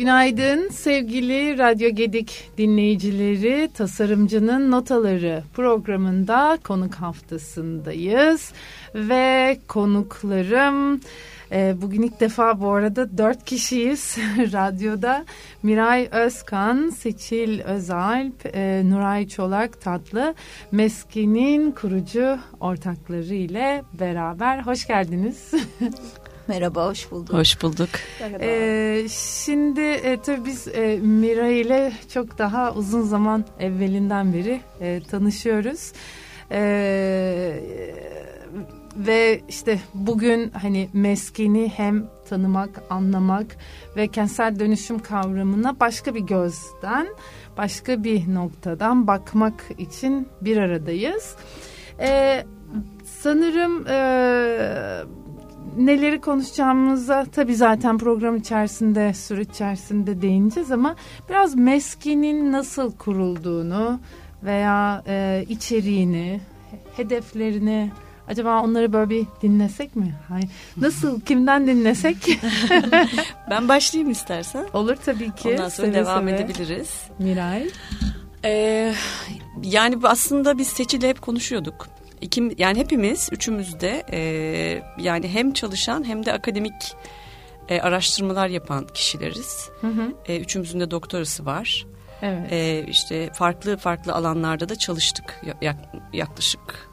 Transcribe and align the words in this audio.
Günaydın 0.00 0.68
sevgili 0.68 1.58
Radyo 1.58 1.90
Gedik 1.90 2.50
dinleyicileri. 2.58 3.70
Tasarımcının 3.74 4.70
Notaları 4.70 5.42
programında 5.54 6.58
konuk 6.64 6.94
haftasındayız. 6.94 8.52
Ve 8.94 9.58
konuklarım 9.68 11.00
e, 11.52 11.74
bugün 11.82 12.02
ilk 12.02 12.20
defa 12.20 12.60
bu 12.60 12.70
arada 12.70 13.18
dört 13.18 13.44
kişiyiz 13.44 14.18
radyoda. 14.38 15.24
Miray 15.62 16.08
Özkan, 16.12 16.90
Seçil 16.90 17.60
Özalp, 17.60 18.56
e, 18.56 18.82
Nuray 18.84 19.28
Çolak 19.28 19.80
Tatlı, 19.80 20.34
Meskin'in 20.72 21.70
kurucu 21.70 22.38
ortakları 22.60 23.34
ile 23.34 23.82
beraber. 24.00 24.58
Hoş 24.58 24.86
geldiniz. 24.86 25.50
Merhaba, 26.50 26.86
hoş 26.86 27.10
bulduk. 27.10 27.34
Hoş 27.34 27.62
bulduk. 27.62 27.88
Ee, 28.40 29.06
şimdi 29.10 29.80
e, 29.80 30.20
tabii 30.20 30.44
biz 30.44 30.68
e, 30.68 30.96
Mira 31.02 31.48
ile 31.48 31.92
çok 32.14 32.38
daha 32.38 32.72
uzun 32.74 33.02
zaman 33.02 33.44
evvelinden 33.60 34.32
beri 34.32 34.60
e, 34.80 35.00
tanışıyoruz. 35.10 35.92
E, 36.50 36.62
ve 38.96 39.40
işte 39.48 39.80
bugün 39.94 40.50
hani 40.50 40.88
meskini 40.92 41.72
hem 41.76 42.06
tanımak, 42.28 42.82
anlamak 42.90 43.56
ve 43.96 44.08
kentsel 44.08 44.58
dönüşüm 44.58 44.98
kavramına 44.98 45.80
başka 45.80 46.14
bir 46.14 46.20
gözden, 46.20 47.08
başka 47.56 48.04
bir 48.04 48.34
noktadan 48.34 49.06
bakmak 49.06 49.64
için 49.78 50.28
bir 50.40 50.56
aradayız. 50.56 51.36
E, 52.00 52.44
sanırım... 53.04 53.86
E, 53.86 55.20
neleri 55.76 56.20
konuşacağımıza 56.20 57.26
tabii 57.32 57.56
zaten 57.56 57.98
program 57.98 58.36
içerisinde, 58.36 59.14
süreç 59.14 59.48
içerisinde 59.48 60.22
değineceğiz 60.22 60.72
ama 60.72 60.96
biraz 61.28 61.54
meskinin 61.54 62.52
nasıl 62.52 62.92
kurulduğunu 62.96 64.00
veya 64.42 65.02
e, 65.06 65.44
içeriğini, 65.48 66.40
hedeflerini 66.96 67.90
acaba 68.28 68.62
onları 68.62 68.92
böyle 68.92 69.10
bir 69.10 69.26
dinlesek 69.42 69.96
mi? 69.96 70.14
Hayır. 70.28 70.48
Nasıl, 70.76 71.20
kimden 71.20 71.66
dinlesek? 71.66 72.16
ben 73.50 73.68
başlayayım 73.68 74.10
istersen. 74.10 74.66
Olur 74.72 74.96
tabii 75.04 75.34
ki. 75.34 75.48
Ondan 75.48 75.68
sonra 75.68 75.86
seve 75.86 75.94
devam 75.94 76.28
seve. 76.28 76.36
edebiliriz. 76.36 76.90
Miray. 77.18 77.70
Ee, 78.44 78.94
yani 79.62 79.98
aslında 80.02 80.58
biz 80.58 80.68
Seçil'le 80.68 81.02
hep 81.02 81.22
konuşuyorduk. 81.22 81.88
İkim, 82.20 82.54
yani 82.58 82.78
hepimiz 82.78 83.28
üçümüz 83.32 83.80
de 83.80 84.02
e, 84.12 84.20
yani 84.98 85.28
hem 85.28 85.52
çalışan 85.52 86.04
hem 86.04 86.26
de 86.26 86.32
akademik 86.32 86.96
e, 87.68 87.80
araştırmalar 87.80 88.48
yapan 88.48 88.86
kişileriz. 88.94 89.68
Hı 89.80 89.86
hı. 89.86 90.12
E, 90.28 90.40
üçümüzün 90.40 90.80
de 90.80 90.90
doktorası 90.90 91.46
var. 91.46 91.86
Evet. 92.22 92.52
E, 92.52 92.84
işte 92.88 93.30
farklı 93.32 93.76
farklı 93.76 94.14
alanlarda 94.14 94.68
da 94.68 94.76
çalıştık 94.76 95.42
yak, 95.60 95.76
yaklaşık 96.12 96.90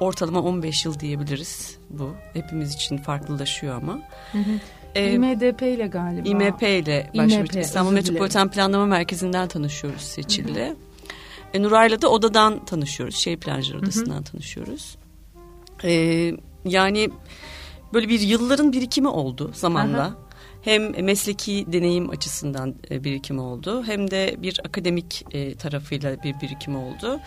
ortalama 0.00 0.42
15 0.42 0.84
yıl 0.84 1.00
diyebiliriz 1.00 1.78
bu. 1.90 2.14
Hepimiz 2.32 2.74
için 2.74 2.96
farklılaşıyor 2.96 3.76
ama. 3.76 4.00
Hı 4.32 4.38
hı. 4.38 4.60
E, 4.94 5.12
İMDP 5.12 5.62
ile 5.62 5.86
galiba. 5.86 6.28
İMP 6.28 6.62
ile 6.62 7.10
başlamıştık. 7.16 7.62
İstanbul. 7.62 7.92
Metropolitan 7.92 8.50
Planlama 8.50 8.86
Merkezi'nden 8.86 9.48
tanışıyoruz 9.48 10.02
Seçil'le. 10.02 10.76
E, 11.56 11.62
Nuray'la 11.62 12.02
da 12.02 12.08
odadan 12.08 12.64
tanışıyoruz. 12.64 13.16
Şehir 13.16 13.36
Plancılar 13.36 13.78
Odası'ndan 13.78 14.22
tanışıyoruz. 14.22 14.96
E, 15.84 15.92
yani 16.64 17.10
böyle 17.92 18.08
bir 18.08 18.20
yılların 18.20 18.72
birikimi 18.72 19.08
oldu 19.08 19.50
zamanla. 19.54 20.02
Aha. 20.02 20.16
Hem 20.62 21.04
mesleki 21.04 21.66
deneyim 21.72 22.10
açısından 22.10 22.74
e, 22.90 23.04
birikimi 23.04 23.40
oldu. 23.40 23.82
Hem 23.86 24.10
de 24.10 24.36
bir 24.38 24.60
akademik 24.64 25.24
e, 25.32 25.54
tarafıyla 25.54 26.22
bir 26.22 26.40
birikim 26.40 26.76
oldu. 26.76 27.20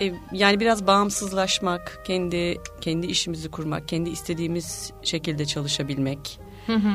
E, 0.00 0.12
yani 0.32 0.60
biraz 0.60 0.86
bağımsızlaşmak, 0.86 2.02
kendi 2.06 2.58
kendi 2.80 3.06
işimizi 3.06 3.50
kurmak, 3.50 3.88
kendi 3.88 4.10
istediğimiz 4.10 4.92
şekilde 5.02 5.46
çalışabilmek, 5.46 6.38
Hı 6.66 6.74
hı. 6.74 6.92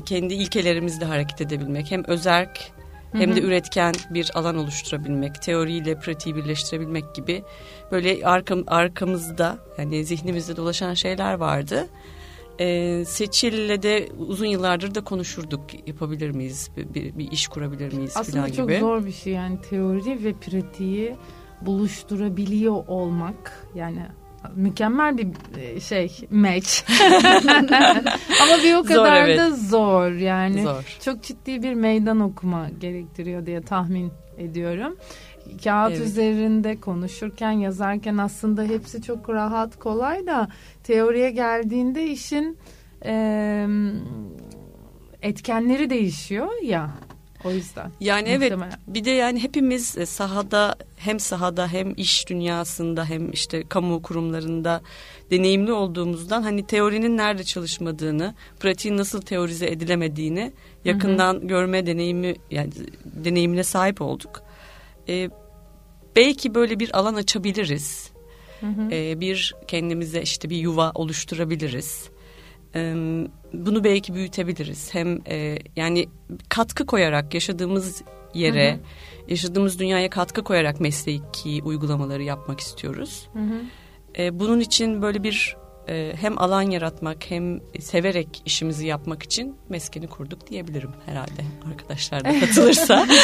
kendi 0.00 0.34
ilkelerimizle 0.34 1.04
hareket 1.04 1.40
edebilmek, 1.40 1.90
hem 1.90 2.04
özerk 2.04 2.72
hem 3.14 3.36
de 3.36 3.42
üretken 3.42 3.94
bir 4.10 4.30
alan 4.34 4.56
oluşturabilmek, 4.56 5.42
teoriyle 5.42 5.98
pratiği 5.98 6.36
birleştirebilmek 6.36 7.14
gibi 7.14 7.42
böyle 7.90 8.26
arkam, 8.26 8.64
arkamızda 8.66 9.58
yani 9.78 10.04
zihnimizde 10.04 10.56
dolaşan 10.56 10.94
şeyler 10.94 11.34
vardı. 11.34 11.88
Ee, 12.60 13.04
Seçil'le 13.04 13.82
de 13.82 14.08
uzun 14.18 14.46
yıllardır 14.46 14.94
da 14.94 15.04
konuşurduk. 15.04 15.60
Yapabilir 15.86 16.30
miyiz? 16.30 16.70
Bir, 16.76 16.94
bir, 16.94 17.18
bir 17.18 17.32
iş 17.32 17.48
kurabilir 17.48 17.92
miyiz 17.92 18.16
Aslında 18.16 18.38
falan 18.38 18.52
çok 18.52 18.68
gibi. 18.68 18.80
zor 18.80 19.06
bir 19.06 19.12
şey 19.12 19.32
yani 19.32 19.60
teori 19.60 20.24
ve 20.24 20.32
pratiği 20.32 21.16
buluşturabiliyor 21.60 22.86
olmak 22.86 23.68
yani 23.74 24.06
mükemmel 24.54 25.18
bir 25.18 25.28
e, 25.60 25.80
şey 25.80 26.18
match 26.30 26.82
ama 28.42 28.62
bir 28.64 28.74
o 28.74 28.82
Zor, 28.82 28.88
kadar 28.88 29.24
evet. 29.24 29.38
da 29.38 29.50
zor 29.50 30.10
yani 30.10 30.62
Zor. 30.62 30.98
çok 31.04 31.22
ciddi 31.22 31.62
bir 31.62 31.74
meydan 31.74 32.20
okuma 32.20 32.68
gerektiriyor 32.80 33.46
diye 33.46 33.60
tahmin 33.60 34.12
ediyorum 34.38 34.96
kağıt 35.64 35.92
Evet. 35.92 36.06
üzerinde 36.06 36.80
konuşurken 36.80 37.50
yazarken 37.50 38.16
aslında 38.16 38.62
hepsi 38.62 39.02
çok 39.02 39.30
rahat 39.30 39.78
kolay 39.78 40.26
da 40.26 40.48
teoriye 40.82 41.30
geldiğinde 41.30 42.06
işin 42.06 42.58
e, 43.04 43.66
etkenleri 45.22 45.90
değişiyor 45.90 46.62
ya 46.62 46.90
o 47.44 47.50
yüzden 47.50 47.90
Yani 48.00 48.28
evet 48.28 48.52
Muhtemelen. 48.52 48.78
bir 48.86 49.04
de 49.04 49.10
yani 49.10 49.42
hepimiz 49.42 49.98
e, 49.98 50.06
sahada 50.06 50.76
hem 50.96 51.20
sahada 51.20 51.68
hem 51.68 51.94
iş 51.96 52.28
dünyasında 52.28 53.04
hem 53.04 53.32
işte 53.32 53.64
kamu 53.68 54.02
kurumlarında 54.02 54.82
deneyimli 55.30 55.72
olduğumuzdan 55.72 56.42
hani 56.42 56.66
teorinin 56.66 57.16
nerede 57.16 57.44
çalışmadığını, 57.44 58.34
pratiğin 58.60 58.96
nasıl 58.96 59.20
teorize 59.22 59.66
edilemediğini 59.66 60.52
yakından 60.84 61.48
görme 61.48 61.86
deneyimi 61.86 62.34
yani 62.50 62.70
deneyimine 63.04 63.62
sahip 63.64 64.00
olduk. 64.00 64.42
Ee, 65.08 65.30
belki 66.16 66.54
böyle 66.54 66.78
bir 66.78 66.98
alan 66.98 67.14
açabiliriz. 67.14 68.14
Ee, 68.90 69.20
bir 69.20 69.54
kendimize 69.68 70.22
işte 70.22 70.50
bir 70.50 70.56
yuva 70.56 70.92
oluşturabiliriz. 70.94 72.08
Bunu 73.52 73.84
belki 73.84 74.14
büyütebiliriz. 74.14 74.94
Hem 74.94 75.18
e, 75.28 75.58
yani 75.76 76.08
katkı 76.48 76.86
koyarak 76.86 77.34
yaşadığımız 77.34 78.02
yere, 78.34 78.80
yaşadığımız 79.28 79.78
dünyaya 79.78 80.10
katkı 80.10 80.44
koyarak 80.44 80.80
mesleki 80.80 81.62
uygulamaları 81.64 82.22
yapmak 82.22 82.60
istiyoruz. 82.60 83.28
Hı 83.32 83.38
hı. 83.38 83.60
E, 84.18 84.38
bunun 84.38 84.60
için 84.60 85.02
böyle 85.02 85.22
bir 85.22 85.56
e, 85.88 86.12
hem 86.20 86.38
alan 86.38 86.62
yaratmak 86.62 87.30
hem 87.30 87.60
severek 87.80 88.42
işimizi 88.44 88.86
yapmak 88.86 89.22
için 89.22 89.56
meskeni 89.68 90.06
kurduk 90.06 90.46
diyebilirim 90.46 90.90
herhalde. 91.06 91.44
Arkadaşlar 91.72 92.24
da 92.24 92.40
katılırsa. 92.40 93.06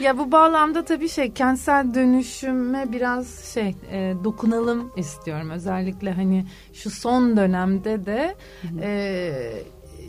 Ya 0.00 0.18
bu 0.18 0.32
bağlamda 0.32 0.84
tabii 0.84 1.08
şey 1.08 1.32
kentsel 1.32 1.94
dönüşüme 1.94 2.92
biraz 2.92 3.44
şey 3.54 3.74
e, 3.90 4.14
dokunalım 4.24 4.92
istiyorum. 4.96 5.50
Özellikle 5.50 6.12
hani 6.12 6.46
şu 6.72 6.90
son 6.90 7.36
dönemde 7.36 8.06
de 8.06 8.34
e, 8.82 9.32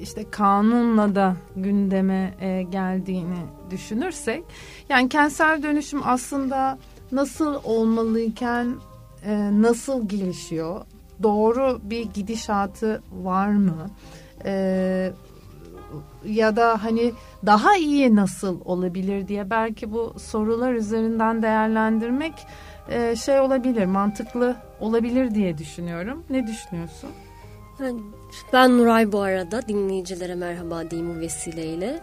işte 0.01 0.25
kanunla 0.31 1.15
da 1.15 1.35
gündeme 1.55 2.33
e, 2.41 2.63
geldiğini 2.63 3.37
düşünürsek 3.69 4.43
yani 4.89 5.09
kentsel 5.09 5.63
dönüşüm 5.63 6.01
aslında 6.03 6.77
nasıl 7.11 7.59
olmalıyken 7.63 8.75
e, 9.25 9.61
nasıl 9.61 10.09
gelişiyor? 10.09 10.85
Doğru 11.23 11.79
bir 11.83 12.05
gidişatı 12.13 13.01
var 13.11 13.47
mı? 13.47 13.89
E, 14.45 15.11
ya 16.25 16.55
da 16.55 16.83
hani 16.83 17.13
daha 17.45 17.75
iyi 17.75 18.15
nasıl 18.15 18.61
olabilir 18.65 19.27
diye 19.27 19.49
belki 19.49 19.91
bu 19.91 20.13
sorular 20.19 20.73
üzerinden 20.73 21.41
değerlendirmek 21.41 22.33
e, 22.89 23.15
şey 23.15 23.39
olabilir, 23.39 23.85
mantıklı 23.85 24.55
olabilir 24.79 25.35
diye 25.35 25.57
düşünüyorum. 25.57 26.23
Ne 26.29 26.47
düşünüyorsun? 26.47 27.09
Ben, 27.79 27.99
ben 28.53 28.77
Nuray 28.77 29.11
bu 29.11 29.21
arada 29.21 29.67
dinleyicilere 29.67 30.35
merhaba 30.35 30.91
diyeyim 30.91 31.15
bu 31.15 31.19
vesileyle. 31.19 31.99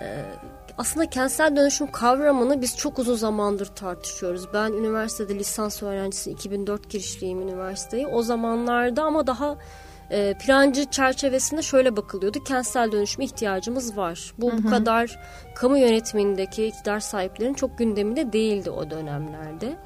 Ee, 0.00 0.24
aslında 0.80 1.10
kentsel 1.10 1.56
dönüşüm 1.56 1.92
kavramını 1.92 2.60
biz 2.62 2.76
çok 2.76 2.98
uzun 2.98 3.14
zamandır 3.14 3.66
tartışıyoruz. 3.66 4.48
Ben 4.54 4.72
üniversitede 4.72 5.34
lisans 5.38 5.82
öğrencisi 5.82 6.30
2004 6.30 6.90
girişliyim 6.90 7.42
üniversiteyi. 7.42 8.06
O 8.06 8.22
zamanlarda 8.22 9.02
ama 9.02 9.26
daha 9.26 9.56
e, 10.10 10.34
plancı 10.38 10.84
çerçevesinde 10.84 11.62
şöyle 11.62 11.96
bakılıyordu. 11.96 12.44
Kentsel 12.44 12.92
dönüşüme 12.92 13.24
ihtiyacımız 13.24 13.96
var. 13.96 14.34
Bu 14.38 14.52
bu 14.52 14.70
kadar 14.70 15.18
kamu 15.54 15.78
yönetimindeki 15.78 16.66
iktidar 16.66 17.00
sahiplerinin 17.00 17.54
çok 17.54 17.78
gündeminde 17.78 18.32
değildi 18.32 18.70
o 18.70 18.90
dönemlerde. 18.90 19.76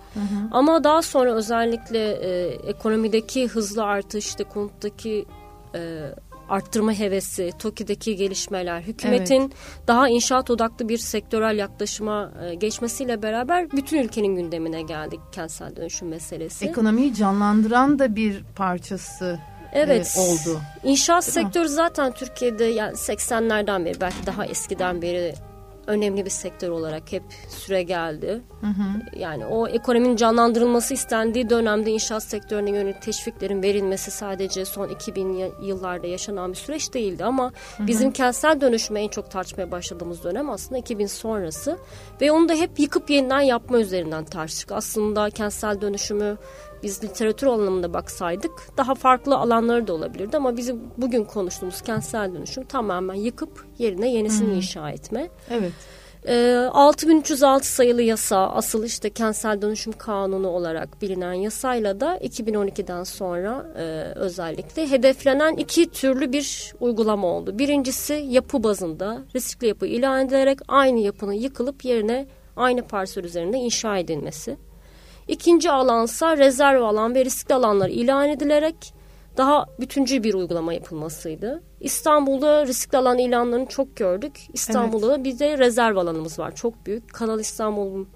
Ama 0.53 0.85
daha 0.85 1.03
sonra 1.03 1.33
özellikle 1.33 2.13
e, 2.13 2.47
ekonomideki 2.47 3.49
hızlı 3.49 3.85
artış, 3.85 4.27
işte 4.27 4.45
konuttaki 4.45 5.27
e, 5.75 6.11
arttırma 6.49 6.93
hevesi, 6.93 7.51
TOKİ'deki 7.59 8.17
gelişmeler, 8.17 8.81
hükümetin 8.81 9.41
evet. 9.41 9.53
daha 9.87 10.09
inşaat 10.09 10.51
odaklı 10.51 10.89
bir 10.89 10.99
sektörel 10.99 11.59
yaklaşıma 11.59 12.33
e, 12.45 12.55
geçmesiyle 12.55 13.23
beraber 13.23 13.71
bütün 13.71 13.99
ülkenin 13.99 14.37
gündemine 14.37 14.83
geldik 14.83 15.21
kentsel 15.33 15.77
dönüşüm 15.77 16.09
meselesi. 16.09 16.67
Ekonomiyi 16.67 17.15
canlandıran 17.15 17.99
da 17.99 18.17
bir 18.17 18.45
parçası 18.57 19.39
e, 19.73 19.81
evet. 19.81 20.17
oldu. 20.19 20.61
İnşaat 20.85 21.25
sektörü 21.25 21.69
zaten 21.69 22.13
Türkiye'de 22.13 22.65
yani 22.65 22.93
80'lerden 22.93 23.85
beri 23.85 24.01
belki 24.01 24.27
daha 24.27 24.47
eskiden 24.47 25.03
beri 25.03 25.35
önemli 25.87 26.25
bir 26.25 26.31
sektör 26.31 26.69
olarak 26.69 27.13
hep 27.13 27.23
süre 27.49 27.83
geldi. 27.83 28.41
Hı 28.61 28.67
hı. 28.67 29.19
Yani 29.19 29.47
o 29.47 29.69
ekonominin 29.69 30.17
canlandırılması 30.17 30.95
istendiği 30.95 31.51
dönemde 31.51 31.91
inşaat 31.91 32.23
sektörüne 32.23 32.71
yönelik 32.71 33.03
teşviklerin 33.03 33.63
verilmesi 33.63 34.11
sadece 34.11 34.65
son 34.65 34.89
2000 34.89 35.53
yıllarda 35.63 36.07
yaşanan 36.07 36.53
bir 36.53 36.57
süreç 36.57 36.95
değildi 36.95 37.25
ama 37.25 37.45
hı 37.77 37.83
hı. 37.83 37.87
bizim 37.87 38.13
kentsel 38.13 38.61
dönüşüme 38.61 39.03
en 39.03 39.09
çok 39.09 39.31
tartışmaya 39.31 39.71
başladığımız 39.71 40.25
dönem 40.25 40.51
aslında 40.51 40.79
2000 40.79 41.07
sonrası 41.07 41.79
ve 42.21 42.33
onu 42.33 42.49
da 42.49 42.55
hep 42.55 42.79
yıkıp 42.79 43.11
yeniden 43.11 43.41
yapma 43.41 43.79
üzerinden 43.79 44.25
tartıştık. 44.25 44.73
Aslında 44.73 45.31
kentsel 45.31 45.81
dönüşümü 45.81 46.37
biz 46.85 47.05
literatür 47.05 47.47
anlamında 47.47 47.95
baksaydık 47.95 48.53
daha 48.77 48.95
farklı 48.95 49.37
alanları 49.37 49.87
da 49.87 49.93
olabilirdi 49.95 50.37
ama 50.37 50.57
bizim 50.57 50.81
bugün 50.97 51.25
konuştuğumuz 51.25 51.83
kentsel 51.83 52.35
dönüşüm 52.35 52.65
tamamen 52.65 53.15
yıkıp 53.15 53.67
yerine 53.79 54.13
yenisini 54.13 54.49
hmm. 54.49 54.57
inşa 54.57 54.91
etme. 54.91 55.29
Evet. 55.51 55.73
E, 56.29 56.69
6306 56.73 57.67
sayılı 57.67 58.03
yasa 58.03 58.49
asıl 58.49 58.85
işte 58.85 59.11
kentsel 59.11 59.63
dönüşüm 59.63 59.93
kanunu 59.93 60.49
olarak 60.49 61.03
bilinen 61.03 61.33
yasayla 61.33 62.01
da 62.01 62.19
2012'den 62.19 63.05
sonra 63.05 63.67
e, 63.79 63.83
özellikle 64.19 64.91
hedeflenen 64.91 65.57
iki 65.57 65.91
türlü 65.91 66.33
bir 66.33 66.75
uygulama 66.81 67.27
oldu. 67.27 67.59
Birincisi 67.59 68.15
yapı 68.15 68.63
bazında 68.63 69.23
riskli 69.35 69.67
yapı 69.67 69.87
ilan 69.87 70.27
edilerek 70.27 70.59
aynı 70.69 71.01
yapının 71.01 71.33
yıkılıp 71.33 71.85
yerine 71.85 72.27
aynı 72.57 72.83
parsel 72.83 73.25
üzerinde 73.25 73.57
inşa 73.57 73.99
edilmesi. 73.99 74.57
İkinci 75.29 75.71
alansa 75.71 76.37
rezerv 76.37 76.83
alan 76.83 77.15
ve 77.15 77.25
riskli 77.25 77.55
alanlar 77.55 77.89
ilan 77.89 78.29
edilerek 78.29 78.95
daha 79.37 79.67
bütüncül 79.81 80.23
bir 80.23 80.35
uygulama 80.35 80.73
yapılmasıydı. 80.75 81.63
İstanbul'da 81.81 82.67
riskli 82.67 82.97
alan 82.97 83.19
ilanlarını 83.19 83.67
çok 83.67 83.97
gördük. 83.97 84.41
İstanbul'da 84.53 85.15
evet. 85.15 85.25
bir 85.25 85.39
de 85.39 85.59
rezerv 85.59 85.97
alanımız 85.97 86.39
var. 86.39 86.55
Çok 86.55 86.87
büyük. 86.87 87.13
Kanal 87.13 87.41
İstanbul'un 87.41 88.09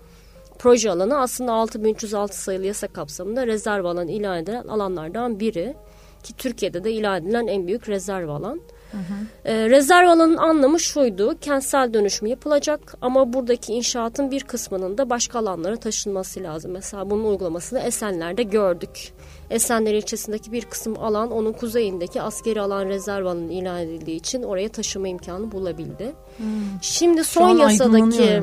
proje 0.59 0.91
alanı 0.91 1.21
aslında 1.21 1.53
6306 1.53 2.43
sayılı 2.43 2.67
yasa 2.67 2.87
kapsamında 2.87 3.47
rezerv 3.47 3.85
alan 3.85 4.09
ilan 4.09 4.39
edilen 4.39 4.67
alanlardan 4.67 5.41
biri. 5.41 5.77
Ki 6.23 6.33
Türkiye'de 6.37 6.85
de 6.85 6.93
ilan 6.93 7.23
edilen 7.23 7.47
en 7.47 7.67
büyük 7.67 7.89
rezerv 7.89 8.29
alan. 8.29 8.61
Hı 8.91 8.99
E, 9.45 9.71
rezerv 9.71 10.09
alanın 10.09 10.37
anlamı 10.37 10.81
şuydu. 10.81 11.35
Kentsel 11.41 11.95
dönüşüm 11.95 12.29
yapılacak 12.29 12.95
ama 13.01 13.33
buradaki 13.33 13.73
inşaatın 13.73 14.31
bir 14.31 14.45
kısmının 14.45 14.99
da 14.99 15.11
başka 15.11 15.39
alanlara 15.39 15.77
taşınması 15.77 16.43
lazım. 16.43 16.71
Mesela 16.71 17.11
bunun 17.11 17.25
uygulamasını 17.25 17.79
Esenler'de 17.79 18.43
gördük. 18.43 19.13
Esenler 19.51 19.95
ilçesindeki 19.95 20.53
bir 20.53 20.65
kısım 20.65 20.99
alan 20.99 21.31
onun 21.31 21.53
kuzeyindeki 21.53 22.23
askeri 22.23 22.61
alan 22.61 22.87
rezerv 22.87 23.27
alanı 23.27 23.53
ilan 23.53 23.79
edildiği 23.79 24.17
için 24.17 24.43
oraya 24.43 24.69
taşıma 24.69 25.09
imkanı 25.09 25.53
bulabildi. 25.53 26.13
Hmm. 26.37 26.47
Şimdi 26.83 27.25
son 27.25 27.59
yasadaki 27.59 28.43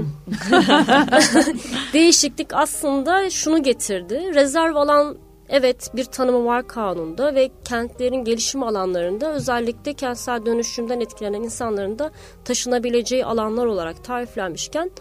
değişiklik 1.93 2.53
aslında 2.53 3.29
şunu 3.29 3.63
getirdi. 3.63 4.31
Rezerv 4.33 4.75
alan 4.75 5.17
Evet 5.49 5.91
bir 5.95 6.05
tanımı 6.05 6.45
var 6.45 6.67
kanunda 6.67 7.35
ve 7.35 7.49
kentlerin 7.63 8.23
gelişim 8.23 8.63
alanlarında 8.63 9.33
özellikle 9.33 9.93
kentsel 9.93 10.45
dönüşümden 10.45 10.99
etkilenen 10.99 11.43
insanların 11.43 11.99
da 11.99 12.11
taşınabileceği 12.45 13.25
alanlar 13.25 13.65
olarak 13.65 14.03
tariflenmişken 14.03 14.91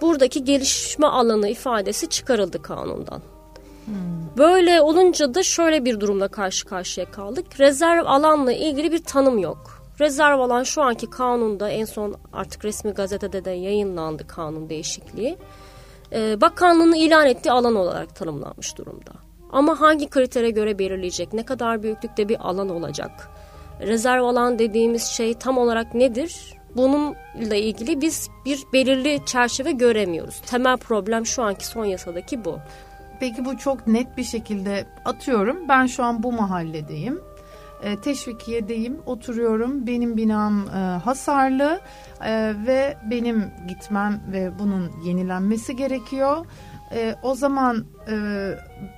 buradaki 0.00 0.44
gelişme 0.44 1.06
alanı 1.06 1.48
ifadesi 1.48 2.08
çıkarıldı 2.08 2.62
kanundan. 2.62 3.22
Hmm. 3.84 3.94
Böyle 4.38 4.80
olunca 4.80 5.34
da 5.34 5.42
şöyle 5.42 5.84
bir 5.84 6.00
durumla 6.00 6.28
karşı 6.28 6.66
karşıya 6.66 7.10
kaldık. 7.10 7.60
Rezerv 7.60 8.06
alanla 8.06 8.52
ilgili 8.52 8.92
bir 8.92 9.04
tanım 9.04 9.38
yok. 9.38 9.82
Rezerv 10.00 10.40
alan 10.40 10.62
şu 10.62 10.82
anki 10.82 11.10
kanunda 11.10 11.68
en 11.68 11.84
son 11.84 12.14
artık 12.32 12.64
resmi 12.64 12.90
gazetede 12.90 13.44
de 13.44 13.50
yayınlandı 13.50 14.26
kanun 14.26 14.68
değişikliği. 14.68 15.36
Ee, 16.12 16.40
bakanlığın 16.40 16.94
ilan 16.94 17.26
ettiği 17.26 17.52
alan 17.52 17.74
olarak 17.74 18.16
tanımlanmış 18.16 18.78
durumda. 18.78 19.25
Ama 19.56 19.80
hangi 19.80 20.08
kritere 20.08 20.50
göre 20.50 20.78
belirleyecek? 20.78 21.32
Ne 21.32 21.44
kadar 21.44 21.82
büyüklükte 21.82 22.28
bir 22.28 22.48
alan 22.48 22.68
olacak? 22.68 23.28
Rezerv 23.80 24.22
alan 24.22 24.58
dediğimiz 24.58 25.02
şey 25.02 25.34
tam 25.34 25.58
olarak 25.58 25.94
nedir? 25.94 26.54
Bununla 26.76 27.54
ilgili 27.54 28.00
biz 28.00 28.28
bir 28.44 28.64
belirli 28.72 29.20
çerçeve 29.26 29.72
göremiyoruz. 29.72 30.40
Temel 30.46 30.76
problem 30.76 31.26
şu 31.26 31.42
anki 31.42 31.66
son 31.66 31.84
yasadaki 31.84 32.44
bu. 32.44 32.58
Peki 33.20 33.44
bu 33.44 33.58
çok 33.58 33.86
net 33.86 34.16
bir 34.16 34.24
şekilde 34.24 34.86
atıyorum. 35.04 35.68
Ben 35.68 35.86
şu 35.86 36.04
an 36.04 36.22
bu 36.22 36.32
mahalledeyim. 36.32 37.20
E, 37.82 38.00
teşvikiyedeyim, 38.00 38.98
oturuyorum. 39.06 39.86
Benim 39.86 40.16
binam 40.16 40.68
e, 40.68 40.78
hasarlı 40.78 41.80
e, 42.24 42.54
ve 42.66 42.96
benim 43.10 43.50
gitmem 43.68 44.20
ve 44.32 44.58
bunun 44.58 44.90
yenilenmesi 45.04 45.76
gerekiyor 45.76 46.46
e, 46.92 47.14
o 47.22 47.34
zaman 47.34 47.84
e, 48.10 48.16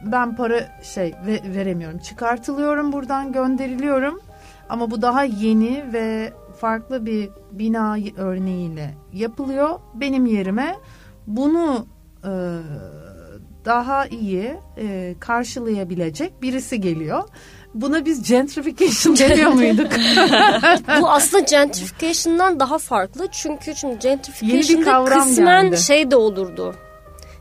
ben 0.03 0.37
para 0.37 0.81
şey 0.83 1.15
ve, 1.27 1.41
veremiyorum. 1.57 1.99
Çıkartılıyorum 1.99 2.93
buradan 2.93 3.33
gönderiliyorum. 3.33 4.21
Ama 4.69 4.91
bu 4.91 5.03
daha 5.03 5.25
yeni 5.25 5.93
ve 5.93 6.33
farklı 6.61 7.07
bir 7.07 7.31
bina 7.53 7.97
örneğiyle 8.17 8.95
yapılıyor. 9.13 9.81
Benim 9.95 10.27
yerime 10.27 10.77
bunu 11.27 11.87
e, 12.25 12.33
daha 13.65 14.07
iyi 14.07 14.57
e, 14.79 15.15
karşılayabilecek 15.21 16.43
birisi 16.43 16.81
geliyor. 16.81 17.29
Buna 17.75 18.05
biz 18.05 18.29
gentrification 18.29 19.17
demiyor 19.29 19.53
muyduk? 19.53 19.93
Bu 21.01 21.11
aslında 21.11 21.45
gentrification'dan 21.45 22.61
daha 22.61 22.79
farklı. 22.79 23.29
Çünkü 23.33 23.75
şimdi 23.75 23.99
gentrification'da 23.99 25.05
kısmen 25.05 25.65
geldi. 25.65 25.77
şey 25.77 26.11
de 26.11 26.17
olurdu 26.17 26.75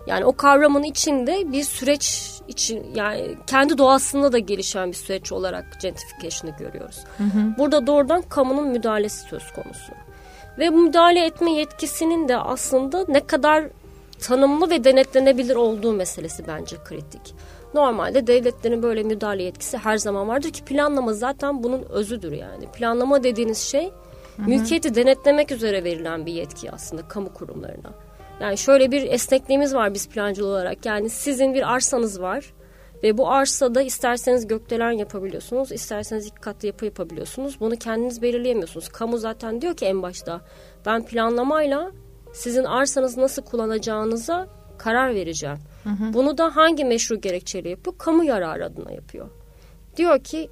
yani 0.08 0.26
o 0.26 0.36
kavramın 0.36 0.84
içinde 0.84 1.52
bir 1.52 1.64
süreç 1.64 2.32
için 2.48 2.86
yani 2.96 3.36
kendi 3.48 3.78
doğasında 3.78 4.32
da 4.32 4.40
gelişen 4.40 4.90
bir 4.90 4.96
süreç 4.96 5.32
olarak 5.32 5.66
gentrification'ı 5.82 6.58
görüyoruz. 6.58 7.04
Hı 7.18 7.24
hı. 7.24 7.58
Burada 7.58 7.88
doğrudan 7.88 8.22
kamunun 8.22 8.68
müdahalesi 8.68 9.28
söz 9.28 9.52
konusu. 9.52 9.94
Ve 10.60 10.74
bu 10.74 10.78
müdahale 10.78 11.26
etme 11.26 11.52
yetkisinin 11.52 12.28
de 12.28 12.38
aslında 12.38 13.06
ne 13.08 13.20
kadar 13.20 13.64
tanımlı 14.20 14.70
ve 14.70 14.84
denetlenebilir 14.84 15.56
olduğu 15.56 15.94
meselesi 15.94 16.48
bence 16.48 16.76
kritik. 16.86 17.36
Normalde 17.74 18.28
devletlerin 18.28 18.84
böyle 18.84 19.04
müdahale 19.04 19.44
yetkisi 19.44 19.78
her 19.78 19.98
zaman 19.98 20.28
vardır 20.28 20.50
ki 20.50 20.64
planlama 20.64 21.14
zaten 21.14 21.64
bunun 21.64 21.84
özüdür 21.90 22.32
yani. 22.32 22.68
Planlama 22.68 23.24
dediğiniz 23.24 23.58
şey 23.58 23.86
hı 23.86 24.44
hı. 24.44 24.50
mülkiyeti 24.50 24.96
denetlemek 24.96 25.52
üzere 25.52 25.84
verilen 25.84 26.26
bir 26.26 26.34
yetki 26.34 26.72
aslında 26.72 27.08
kamu 27.08 27.34
kurumlarına. 27.34 28.07
Yani 28.42 28.58
şöyle 28.58 28.92
bir 28.92 29.12
esnekliğimiz 29.12 29.76
var 29.76 29.94
biz 29.94 30.10
plancı 30.10 30.46
olarak. 30.46 30.86
Yani 30.86 31.10
sizin 31.10 31.54
bir 31.54 31.74
arsanız 31.74 32.22
var 32.22 32.54
ve 33.04 33.18
bu 33.18 33.30
arsada 33.32 33.82
isterseniz 33.82 34.48
gökdelen 34.48 34.92
yapabiliyorsunuz, 34.92 35.72
isterseniz 35.72 36.26
iki 36.26 36.42
katlı 36.42 36.68
yapı 36.68 36.86
yapabiliyorsunuz. 36.86 37.60
Bunu 37.60 37.76
kendiniz 37.76 38.22
belirleyemiyorsunuz. 38.22 38.90
Kamu 38.90 39.18
zaten 39.18 39.62
diyor 39.62 39.78
ki 39.78 39.86
en 39.86 40.02
başta 40.02 40.42
ben 40.86 41.06
planlamayla 41.06 41.92
sizin 42.34 42.64
arsanızı 42.64 43.22
nasıl 43.22 43.42
kullanacağınıza 43.42 44.48
karar 44.78 45.16
vereceğim. 45.16 45.58
Hı 45.84 45.90
hı. 45.90 46.14
Bunu 46.14 46.38
da 46.38 46.56
hangi 46.56 46.86
meşru 46.86 47.22
gerekçeyle 47.22 47.70
yapıyor? 47.70 47.98
Kamu 47.98 48.24
yararı 48.24 48.66
adına 48.66 48.92
yapıyor. 48.92 49.30
Diyor 49.98 50.24
ki 50.24 50.50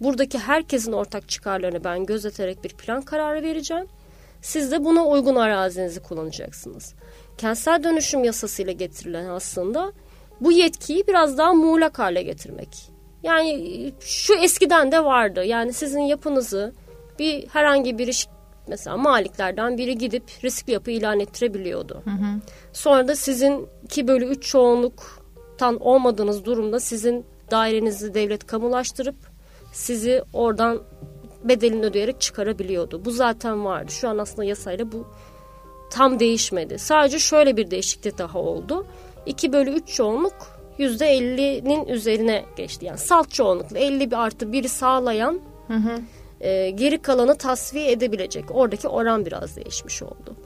buradaki 0.00 0.38
herkesin 0.38 0.92
ortak 0.92 1.28
çıkarlarını 1.28 1.84
ben 1.84 2.06
gözeterek 2.06 2.64
bir 2.64 2.70
plan 2.70 3.02
kararı 3.02 3.42
vereceğim. 3.42 3.86
Siz 4.42 4.72
de 4.72 4.84
buna 4.84 5.06
uygun 5.06 5.36
arazinizi 5.36 6.00
kullanacaksınız 6.00 6.94
kentsel 7.38 7.84
dönüşüm 7.84 8.24
yasasıyla 8.24 8.72
getirilen 8.72 9.26
aslında 9.26 9.92
bu 10.40 10.52
yetkiyi 10.52 11.06
biraz 11.06 11.38
daha 11.38 11.54
muğlak 11.54 11.98
hale 11.98 12.22
getirmek. 12.22 12.68
Yani 13.22 13.92
şu 14.00 14.34
eskiden 14.34 14.92
de 14.92 15.04
vardı. 15.04 15.44
Yani 15.44 15.72
sizin 15.72 16.00
yapınızı 16.00 16.74
bir 17.18 17.48
herhangi 17.48 17.98
bir 17.98 18.08
iş 18.08 18.26
mesela 18.68 18.96
maliklerden 18.96 19.78
biri 19.78 19.98
gidip 19.98 20.24
riskli 20.44 20.72
yapı 20.72 20.90
ilan 20.90 21.20
ettirebiliyordu. 21.20 22.02
Hı 22.04 22.10
hı. 22.10 22.40
Sonra 22.72 23.08
da 23.08 23.16
sizin 23.16 23.68
2 23.84 24.08
bölü 24.08 24.24
3 24.24 24.46
çoğunluktan 24.46 25.80
olmadığınız 25.80 26.44
durumda 26.44 26.80
sizin 26.80 27.26
dairenizi 27.50 28.14
devlet 28.14 28.46
kamulaştırıp 28.46 29.16
sizi 29.72 30.22
oradan 30.32 30.82
bedelini 31.44 31.84
ödeyerek 31.84 32.20
çıkarabiliyordu. 32.20 33.04
Bu 33.04 33.10
zaten 33.10 33.64
vardı. 33.64 33.92
Şu 33.92 34.08
an 34.08 34.18
aslında 34.18 34.44
yasayla 34.44 34.92
bu 34.92 35.06
tam 35.90 36.20
değişmedi. 36.20 36.78
Sadece 36.78 37.18
şöyle 37.18 37.56
bir 37.56 37.70
değişiklik 37.70 38.18
daha 38.18 38.38
oldu. 38.38 38.86
2 39.26 39.52
bölü 39.52 39.70
3 39.70 39.88
çoğunluk 39.88 40.34
%50'nin 40.78 41.86
üzerine 41.86 42.44
geçti. 42.56 42.86
Yani 42.86 42.98
salt 42.98 43.30
çoğunlukla 43.30 43.78
50 43.78 44.10
bir 44.10 44.16
artı 44.24 44.52
biri 44.52 44.68
sağlayan 44.68 45.40
hı 45.68 45.74
hı. 45.74 46.00
e, 46.40 46.70
geri 46.70 47.02
kalanı 47.02 47.38
tasfiye 47.38 47.90
edebilecek. 47.90 48.44
Oradaki 48.50 48.88
oran 48.88 49.26
biraz 49.26 49.56
değişmiş 49.56 50.02
oldu. 50.02 50.36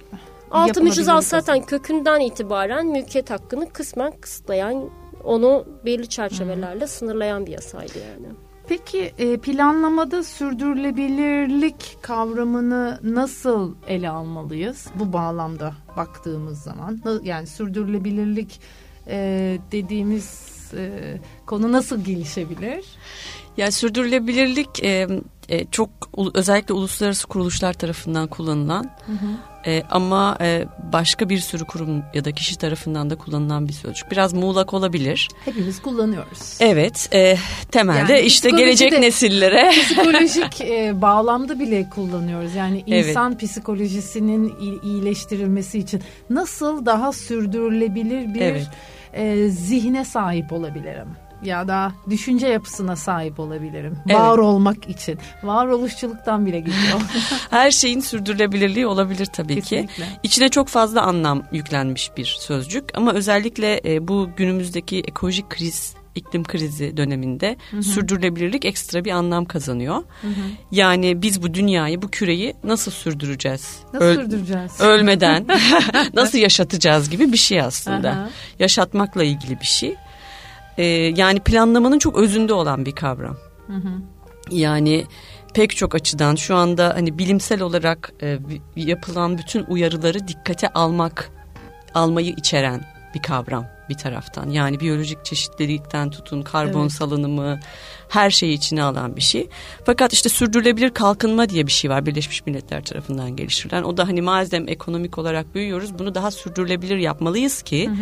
Altı 0.50 0.82
mücizat 0.82 1.24
zaten 1.24 1.62
kökünden 1.62 2.20
itibaren 2.20 2.86
mülkiyet 2.86 3.30
hakkını 3.30 3.72
kısmen 3.72 4.12
kısıtlayan, 4.20 4.90
onu 5.24 5.66
belli 5.84 6.08
çerçevelerle 6.08 6.84
Hı. 6.84 6.88
sınırlayan 6.88 7.46
bir 7.46 7.52
yasaydı 7.52 7.98
yani. 7.98 8.26
Peki 8.68 9.12
e, 9.18 9.36
planlamada 9.36 10.22
sürdürülebilirlik 10.22 11.98
kavramını 12.02 12.98
nasıl 13.02 13.74
ele 13.86 14.10
almalıyız 14.10 14.86
bu 14.94 15.12
bağlamda 15.12 15.74
baktığımız 15.96 16.62
zaman? 16.62 17.00
Yani 17.22 17.46
sürdürülebilirlik 17.46 18.60
e, 19.06 19.58
dediğimiz 19.72 20.48
e, 20.74 21.16
konu 21.46 21.72
nasıl 21.72 22.04
gelişebilir? 22.04 22.84
Yani 23.58 23.72
sürdürülebilirlik 23.72 24.84
e, 24.84 25.08
e, 25.48 25.64
çok 25.70 25.90
özellikle 26.34 26.74
uluslararası 26.74 27.26
kuruluşlar 27.26 27.72
tarafından 27.72 28.26
kullanılan 28.26 28.84
hı 29.06 29.12
hı. 29.12 29.48
E, 29.66 29.82
ama 29.90 30.38
e, 30.40 30.64
başka 30.92 31.28
bir 31.28 31.38
sürü 31.38 31.64
kurum 31.64 32.02
ya 32.14 32.24
da 32.24 32.32
kişi 32.32 32.58
tarafından 32.58 33.10
da 33.10 33.16
kullanılan 33.16 33.68
bir 33.68 33.72
sözcük. 33.72 34.10
Biraz 34.10 34.32
muğlak 34.32 34.74
olabilir. 34.74 35.28
Hepimiz 35.44 35.82
kullanıyoruz. 35.82 36.56
Evet, 36.60 37.08
e, 37.12 37.36
temelde 37.70 38.12
yani 38.12 38.26
işte 38.26 38.50
gelecek 38.50 38.98
nesillere. 38.98 39.70
Psikolojik 39.84 40.60
e, 40.60 41.02
bağlamda 41.02 41.58
bile 41.58 41.90
kullanıyoruz. 41.90 42.54
Yani 42.54 42.82
insan 42.86 43.32
evet. 43.32 43.40
psikolojisinin 43.42 44.54
iyileştirilmesi 44.82 45.78
için 45.78 46.02
nasıl 46.30 46.86
daha 46.86 47.12
sürdürülebilir 47.12 48.34
bir 48.34 48.40
evet. 48.40 48.66
e, 49.12 49.48
zihne 49.48 50.04
sahip 50.04 50.52
olabilirim? 50.52 51.08
Ya 51.42 51.68
da 51.68 51.92
düşünce 52.10 52.48
yapısına 52.48 52.96
sahip 52.96 53.40
olabilirim. 53.40 53.98
Evet. 54.06 54.20
Var 54.20 54.38
olmak 54.38 54.88
için. 54.88 55.18
Varoluşçuluktan 55.42 56.46
bile 56.46 56.60
gidiyor. 56.60 57.00
Her 57.50 57.70
şeyin 57.70 58.00
sürdürülebilirliği 58.00 58.86
olabilir 58.86 59.26
tabii 59.26 59.54
Kesinlikle. 59.54 60.04
ki. 60.04 60.10
İçine 60.22 60.48
çok 60.48 60.68
fazla 60.68 61.02
anlam 61.02 61.42
yüklenmiş 61.52 62.16
bir 62.16 62.36
sözcük 62.40 62.84
ama 62.94 63.12
özellikle 63.12 63.80
e, 63.84 64.08
bu 64.08 64.30
günümüzdeki 64.36 64.98
ekolojik 65.00 65.50
kriz 65.50 65.98
iklim 66.18 66.44
krizi 66.44 66.96
döneminde 66.96 67.56
hı 67.70 67.76
hı. 67.76 67.82
sürdürülebilirlik 67.82 68.64
ekstra 68.64 69.04
bir 69.04 69.10
anlam 69.10 69.44
kazanıyor. 69.44 69.96
Hı 69.96 70.28
hı. 70.28 70.32
Yani 70.72 71.22
biz 71.22 71.42
bu 71.42 71.54
dünyayı, 71.54 72.02
bu 72.02 72.08
küreyi 72.08 72.54
nasıl 72.64 72.90
sürdüreceğiz? 72.90 73.78
Nasıl 73.92 74.06
Öl 74.06 74.14
sürdüreceğiz? 74.14 74.80
Ölmeden 74.80 75.46
nasıl 76.14 76.38
yaşatacağız 76.38 77.10
gibi 77.10 77.32
bir 77.32 77.36
şey 77.36 77.60
aslında. 77.60 78.10
Aha. 78.10 78.28
Yaşatmakla 78.58 79.24
ilgili 79.24 79.60
bir 79.60 79.66
şey 79.66 79.96
e, 80.78 80.84
yani 81.16 81.40
planlamanın 81.40 81.98
çok 81.98 82.16
özünde 82.16 82.52
olan 82.52 82.86
bir 82.86 82.92
kavram. 82.92 83.36
Hı 83.66 83.72
hı. 83.72 83.92
Yani 84.50 85.04
pek 85.54 85.76
çok 85.76 85.94
açıdan 85.94 86.34
şu 86.34 86.54
anda 86.54 86.92
hani 86.94 87.18
bilimsel 87.18 87.62
olarak 87.62 88.12
e, 88.22 88.38
yapılan 88.76 89.38
bütün 89.38 89.64
uyarıları 89.68 90.28
dikkate 90.28 90.68
almak 90.68 91.30
almayı 91.94 92.30
içeren 92.30 92.80
bir 93.14 93.22
kavram 93.22 93.77
bir 93.88 93.94
taraftan. 93.94 94.50
Yani 94.50 94.80
biyolojik 94.80 95.24
çeşitlilikten 95.24 96.10
tutun 96.10 96.42
karbon 96.42 96.82
evet. 96.82 96.92
salınımı 96.92 97.60
her 98.08 98.30
şeyi 98.30 98.52
içine 98.52 98.82
alan 98.82 99.16
bir 99.16 99.20
şey. 99.20 99.48
Fakat 99.84 100.12
işte 100.12 100.28
sürdürülebilir 100.28 100.90
kalkınma 100.90 101.48
diye 101.48 101.66
bir 101.66 101.72
şey 101.72 101.90
var 101.90 102.06
Birleşmiş 102.06 102.46
Milletler 102.46 102.84
tarafından 102.84 103.36
geliştirilen. 103.36 103.82
O 103.82 103.96
da 103.96 104.08
hani 104.08 104.22
madem 104.22 104.68
ekonomik 104.68 105.18
olarak 105.18 105.54
büyüyoruz 105.54 105.98
bunu 105.98 106.14
daha 106.14 106.30
sürdürülebilir 106.30 106.96
yapmalıyız 106.96 107.62
ki 107.62 107.86
hı 107.86 107.92
hı. 107.92 107.96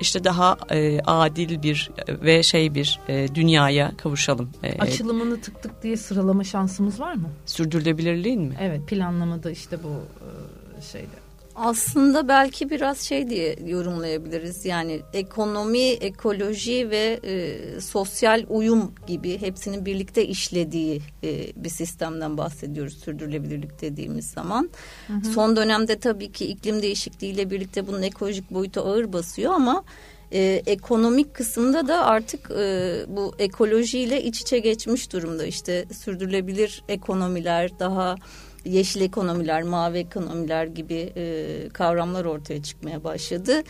işte 0.00 0.24
daha 0.24 0.56
e, 0.70 1.00
adil 1.00 1.62
bir 1.62 1.90
ve 2.08 2.42
şey 2.42 2.74
bir 2.74 3.00
e, 3.08 3.34
dünyaya 3.34 3.96
kavuşalım. 3.96 4.50
E, 4.62 4.78
Açılımını 4.78 5.40
tık 5.40 5.62
tık 5.62 5.82
diye 5.82 5.96
sıralama 5.96 6.44
şansımız 6.44 7.00
var 7.00 7.14
mı? 7.14 7.30
Sürdürülebilirliğin 7.46 8.42
mi? 8.42 8.56
Evet 8.60 8.86
planlamada 8.86 9.50
işte 9.50 9.78
bu 9.82 9.88
e, 9.88 10.82
şeyde. 10.92 11.23
Aslında 11.54 12.28
belki 12.28 12.70
biraz 12.70 13.00
şey 13.00 13.30
diye 13.30 13.56
yorumlayabiliriz. 13.66 14.64
Yani 14.64 15.00
ekonomi, 15.12 15.88
ekoloji 15.88 16.90
ve 16.90 17.20
e, 17.24 17.80
sosyal 17.80 18.44
uyum 18.48 18.94
gibi 19.06 19.40
hepsinin 19.40 19.86
birlikte 19.86 20.26
işlediği 20.26 21.02
e, 21.24 21.46
bir 21.56 21.68
sistemden 21.68 22.38
bahsediyoruz 22.38 22.98
sürdürülebilirlik 22.98 23.80
dediğimiz 23.80 24.30
zaman. 24.30 24.70
Hı 25.06 25.12
hı. 25.12 25.24
Son 25.24 25.56
dönemde 25.56 25.98
tabii 25.98 26.32
ki 26.32 26.46
iklim 26.46 26.82
değişikliğiyle 26.82 27.50
birlikte 27.50 27.86
bunun 27.86 28.02
ekolojik 28.02 28.50
boyutu 28.50 28.80
ağır 28.80 29.12
basıyor 29.12 29.52
ama 29.52 29.84
e, 30.32 30.62
ekonomik 30.66 31.34
kısımda 31.34 31.88
da 31.88 32.04
artık 32.04 32.50
e, 32.50 32.96
bu 33.08 33.34
ekolojiyle 33.38 34.22
iç 34.22 34.40
içe 34.40 34.58
geçmiş 34.58 35.12
durumda. 35.12 35.46
İşte 35.46 35.84
sürdürülebilir 35.92 36.82
ekonomiler 36.88 37.78
daha 37.78 38.16
yeşil 38.64 39.00
ekonomiler, 39.00 39.62
mavi 39.62 39.98
ekonomiler 39.98 40.66
gibi 40.66 41.12
e, 41.16 41.68
kavramlar 41.68 42.24
ortaya 42.24 42.62
çıkmaya 42.62 43.04
başladı. 43.04 43.62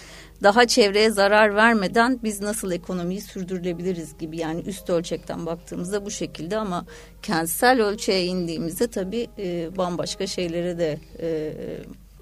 Daha 0.43 0.67
çevreye 0.67 1.11
zarar 1.11 1.55
vermeden 1.55 2.21
biz 2.23 2.41
nasıl 2.41 2.73
ekonomiyi 2.73 3.21
sürdürülebiliriz 3.21 4.19
gibi 4.19 4.37
yani 4.39 4.61
üst 4.61 4.91
ölçekten 4.91 5.47
baktığımızda 5.47 6.05
bu 6.05 6.11
şekilde 6.11 6.57
ama 6.57 6.87
kentsel 7.23 7.83
ölçeğe 7.83 8.25
indiğimizde 8.25 8.87
tabii 8.87 9.27
e, 9.39 9.77
bambaşka 9.77 10.27
şeylere 10.27 10.79
de 10.79 10.99
e, 11.21 11.53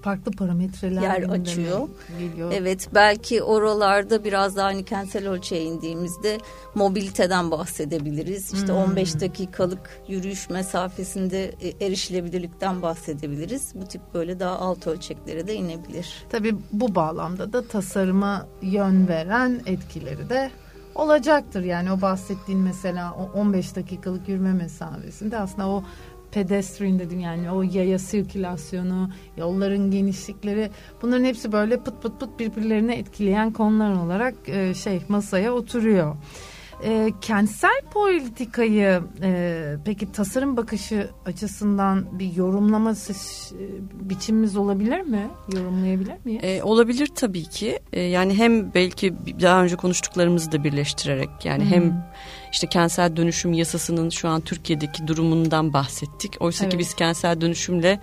farklı 0.03 0.31
parametreler 0.31 1.01
yer 1.01 1.29
açıyor. 1.29 1.87
Geliyor. 2.19 2.51
Evet 2.55 2.89
belki 2.93 3.43
oralarda 3.43 4.23
biraz 4.23 4.55
daha 4.55 4.67
hani 4.67 4.85
kentsel 4.85 5.29
ölçeğe 5.29 5.63
indiğimizde 5.63 6.37
mobiliteden 6.75 7.51
bahsedebiliriz. 7.51 8.53
İşte 8.53 8.67
hmm. 8.67 8.75
15 8.75 9.19
dakikalık 9.21 10.01
yürüyüş 10.07 10.49
mesafesinde 10.49 11.45
e, 11.45 11.85
erişilebilirlikten 11.85 12.81
bahsedebiliriz. 12.81 13.71
Bu 13.75 13.85
tip 13.85 14.01
böyle 14.13 14.39
daha 14.39 14.59
alt 14.59 14.87
ölçeklere 14.87 15.47
de 15.47 15.53
inebilir. 15.55 16.25
Tabii 16.29 16.55
bu 16.71 16.95
bağlamda 16.95 17.53
da 17.53 17.67
tasarıma 17.67 18.47
yön 18.61 19.07
veren 19.07 19.61
etkileri 19.65 20.29
de 20.29 20.51
olacaktır. 20.95 21.63
Yani 21.63 21.91
o 21.91 22.01
bahsettiğin 22.01 22.59
mesela 22.59 23.13
o 23.13 23.39
15 23.39 23.75
dakikalık 23.75 24.29
yürüme 24.29 24.53
mesafesinde 24.53 25.37
aslında 25.37 25.67
o 25.67 25.83
pedestrian 26.33 26.99
dedim 26.99 27.19
yani 27.19 27.51
o 27.51 27.61
yaya 27.61 27.99
sirkülasyonu, 27.99 29.09
yolların 29.37 29.91
genişlikleri 29.91 30.69
bunların 31.01 31.25
hepsi 31.25 31.51
böyle 31.51 31.77
pıt 31.77 32.01
pıt 32.01 32.19
pıt 32.19 32.39
birbirlerine 32.39 32.95
etkileyen 32.95 33.51
konular 33.51 34.05
olarak 34.05 34.35
e, 34.47 34.73
şey 34.73 35.01
masaya 35.09 35.53
oturuyor. 35.53 36.15
E, 36.83 37.11
kentsel 37.21 37.81
politikayı 37.93 39.01
e, 39.21 39.75
peki 39.85 40.11
tasarım 40.11 40.57
bakışı 40.57 41.09
açısından 41.25 42.19
bir 42.19 42.35
yorumlama 42.35 42.91
e, 42.91 43.13
biçimimiz 44.09 44.57
olabilir 44.57 45.01
mi? 45.01 45.27
Yorumlayabilir 45.53 46.15
miyiz? 46.25 46.43
E, 46.43 46.63
olabilir 46.63 47.09
tabii 47.15 47.43
ki. 47.43 47.79
E, 47.93 48.01
yani 48.01 48.37
hem 48.37 48.73
belki 48.73 49.13
daha 49.41 49.63
önce 49.63 49.75
konuştuklarımızı 49.75 50.51
da 50.51 50.63
birleştirerek 50.63 51.29
yani 51.43 51.63
hmm. 51.63 51.71
hem 51.71 52.05
işte 52.53 52.67
kentsel 52.67 53.15
dönüşüm 53.15 53.53
yasasının 53.53 54.09
şu 54.09 54.29
an 54.29 54.41
Türkiye'deki 54.41 55.07
durumundan 55.07 55.73
bahsettik. 55.73 56.35
Oysa 56.39 56.63
evet. 56.63 56.71
ki 56.71 56.79
biz 56.79 56.93
kentsel 56.93 57.41
dönüşümle 57.41 57.99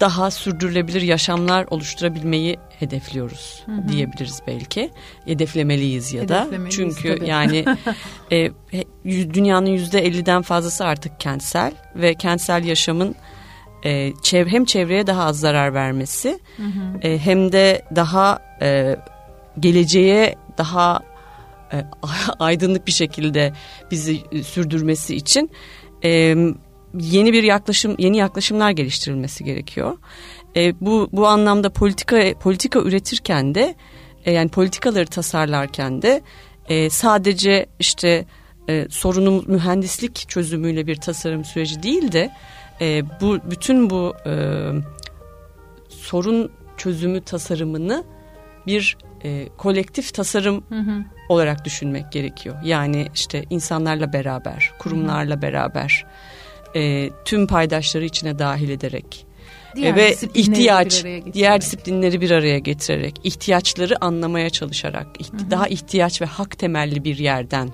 daha 0.00 0.30
sürdürülebilir 0.30 1.02
yaşamlar 1.02 1.66
oluşturabilmeyi 1.70 2.58
hedefliyoruz 2.78 3.62
hı 3.66 3.72
hı. 3.72 3.88
diyebiliriz 3.88 4.42
belki. 4.46 4.90
Hedeflemeliyiz 5.24 6.12
ya 6.12 6.28
da. 6.28 6.48
Çünkü 6.70 7.16
tabii. 7.16 7.28
yani 7.28 7.64
e, 8.32 8.50
dünyanın 9.34 9.66
yüzde 9.66 10.06
elliden 10.06 10.42
fazlası 10.42 10.84
artık 10.84 11.20
kentsel 11.20 11.72
ve 11.94 12.14
kentsel 12.14 12.64
yaşamın 12.64 13.14
e, 13.84 14.12
çev 14.22 14.46
hem 14.46 14.64
çevreye 14.64 15.06
daha 15.06 15.24
az 15.24 15.40
zarar 15.40 15.74
vermesi 15.74 16.38
hı 16.56 16.62
hı. 16.62 17.08
E, 17.08 17.18
hem 17.18 17.52
de 17.52 17.82
daha 17.96 18.38
e, 18.62 18.96
geleceğe 19.60 20.34
daha 20.58 21.00
e, 21.72 21.84
aydınlık 22.38 22.86
bir 22.86 22.92
şekilde 22.92 23.52
bizi 23.90 24.20
sürdürmesi 24.44 25.16
için 25.16 25.50
e, 26.04 26.34
yeni 26.94 27.32
bir 27.32 27.42
yaklaşım, 27.42 27.94
yeni 27.98 28.16
yaklaşımlar 28.16 28.70
geliştirilmesi 28.70 29.44
gerekiyor. 29.44 29.98
E, 30.56 30.80
bu 30.80 31.08
bu 31.12 31.26
anlamda 31.26 31.70
politika 31.70 32.38
politika 32.40 32.80
üretirken 32.80 33.54
de 33.54 33.74
e, 34.24 34.32
yani 34.32 34.48
politikaları 34.48 35.06
tasarlarken 35.06 36.02
de 36.02 36.22
e, 36.68 36.90
sadece 36.90 37.66
işte 37.78 38.24
e, 38.68 38.86
sorunun 38.90 39.44
mühendislik 39.46 40.28
çözümüyle 40.28 40.86
bir 40.86 40.96
tasarım 40.96 41.44
süreci 41.44 41.82
değil 41.82 42.12
de 42.12 42.30
e, 42.80 43.02
bu 43.20 43.38
bütün 43.50 43.90
bu 43.90 44.14
e, 44.26 44.32
sorun 45.88 46.52
çözümü 46.76 47.20
tasarımını 47.20 48.04
bir 48.66 48.96
e, 49.24 49.48
kolektif 49.56 50.14
tasarım 50.14 50.64
hı 50.68 50.78
hı. 50.78 51.04
Olarak 51.28 51.64
düşünmek 51.64 52.12
gerekiyor. 52.12 52.56
Yani 52.64 53.06
işte 53.14 53.44
insanlarla 53.50 54.12
beraber, 54.12 54.72
kurumlarla 54.78 55.42
beraber, 55.42 56.06
e, 56.76 57.10
tüm 57.24 57.46
paydaşları 57.46 58.04
içine 58.04 58.38
dahil 58.38 58.68
ederek 58.68 59.26
diğer 59.76 59.96
ve 59.96 60.16
ihtiyaç, 60.34 61.04
diğer 61.32 61.60
disiplinleri 61.60 62.20
bir 62.20 62.30
araya 62.30 62.58
getirerek, 62.58 63.20
ihtiyaçları 63.24 64.04
anlamaya 64.04 64.50
çalışarak, 64.50 65.06
ihti, 65.18 65.38
hı 65.38 65.46
hı. 65.46 65.50
daha 65.50 65.68
ihtiyaç 65.68 66.22
ve 66.22 66.26
hak 66.26 66.58
temelli 66.58 67.04
bir 67.04 67.18
yerden 67.18 67.70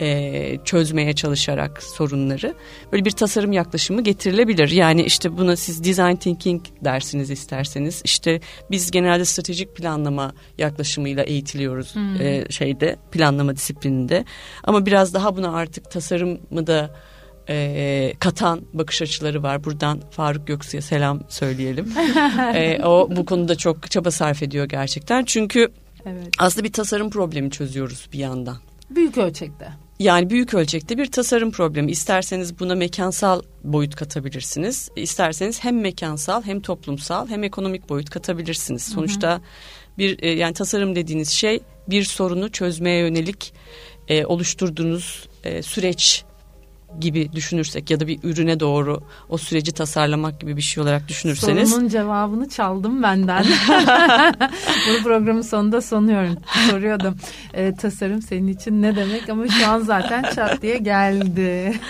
e, 0.00 0.58
çözmeye 0.64 1.12
çalışarak 1.12 1.82
sorunları 1.82 2.54
böyle 2.92 3.04
bir 3.04 3.10
tasarım 3.10 3.52
yaklaşımı 3.52 4.02
getirilebilir. 4.02 4.70
Yani 4.70 5.02
işte 5.02 5.36
buna 5.36 5.56
siz 5.56 5.84
design 5.84 6.16
thinking 6.16 6.62
dersiniz 6.84 7.30
isterseniz. 7.30 8.02
İşte 8.04 8.40
biz 8.70 8.90
genelde 8.90 9.24
stratejik 9.24 9.76
planlama 9.76 10.32
yaklaşımıyla 10.58 11.22
eğitiliyoruz 11.22 11.94
hmm. 11.94 12.20
e, 12.20 12.44
şeyde 12.50 12.96
planlama 13.12 13.56
disiplininde. 13.56 14.24
Ama 14.64 14.86
biraz 14.86 15.14
daha 15.14 15.36
buna 15.36 15.52
artık 15.52 15.90
tasarımı 15.90 16.66
da 16.66 16.90
e, 17.48 18.12
katan 18.20 18.62
bakış 18.72 19.02
açıları 19.02 19.42
var. 19.42 19.64
Buradan 19.64 20.00
Faruk 20.10 20.46
Göksu'ya 20.46 20.82
selam 20.82 21.20
söyleyelim. 21.28 21.92
e, 22.54 22.84
o 22.84 23.08
bu 23.16 23.24
konuda 23.24 23.56
çok 23.56 23.90
çaba 23.90 24.10
sarf 24.10 24.42
ediyor 24.42 24.64
gerçekten. 24.64 25.24
Çünkü 25.24 25.68
evet. 26.06 26.28
aslında 26.38 26.64
bir 26.64 26.72
tasarım 26.72 27.10
problemi 27.10 27.50
çözüyoruz 27.50 28.08
bir 28.12 28.18
yandan. 28.18 28.56
Büyük 28.90 29.18
ölçekte. 29.18 29.83
Yani 30.04 30.30
büyük 30.30 30.54
ölçekte 30.54 30.98
bir 30.98 31.06
tasarım 31.06 31.50
problemi. 31.50 31.90
İsterseniz 31.90 32.58
buna 32.58 32.74
mekansal 32.74 33.42
boyut 33.64 33.96
katabilirsiniz. 33.96 34.88
İsterseniz 34.96 35.64
hem 35.64 35.80
mekansal 35.80 36.42
hem 36.42 36.60
toplumsal 36.60 37.28
hem 37.28 37.44
ekonomik 37.44 37.88
boyut 37.88 38.10
katabilirsiniz. 38.10 38.82
Sonuçta 38.82 39.30
hı 39.30 39.36
hı. 39.36 39.40
bir 39.98 40.22
e, 40.22 40.30
yani 40.30 40.54
tasarım 40.54 40.96
dediğiniz 40.96 41.30
şey 41.30 41.60
bir 41.88 42.04
sorunu 42.04 42.52
çözmeye 42.52 43.00
yönelik 43.00 43.54
e, 44.08 44.26
oluşturduğunuz 44.26 45.28
e, 45.44 45.62
süreç 45.62 46.24
gibi 47.00 47.32
düşünürsek 47.32 47.90
ya 47.90 48.00
da 48.00 48.06
bir 48.06 48.18
ürüne 48.22 48.60
doğru 48.60 49.00
o 49.28 49.38
süreci 49.38 49.72
tasarlamak 49.72 50.40
gibi 50.40 50.56
bir 50.56 50.62
şey 50.62 50.82
olarak 50.82 51.08
düşünürseniz. 51.08 51.70
Sorunun 51.70 51.88
cevabını 51.88 52.48
çaldım 52.48 53.02
benden. 53.02 53.44
Bunu 54.88 55.02
programın 55.02 55.42
sonunda 55.42 55.80
sonuyorum. 55.80 56.36
Soruyordum. 56.70 57.16
E, 57.54 57.74
tasarım 57.74 58.22
senin 58.22 58.48
için 58.48 58.82
ne 58.82 58.96
demek 58.96 59.28
ama 59.28 59.48
şu 59.48 59.68
an 59.68 59.80
zaten 59.80 60.24
çat 60.34 60.62
diye 60.62 60.78
geldi. 60.78 61.80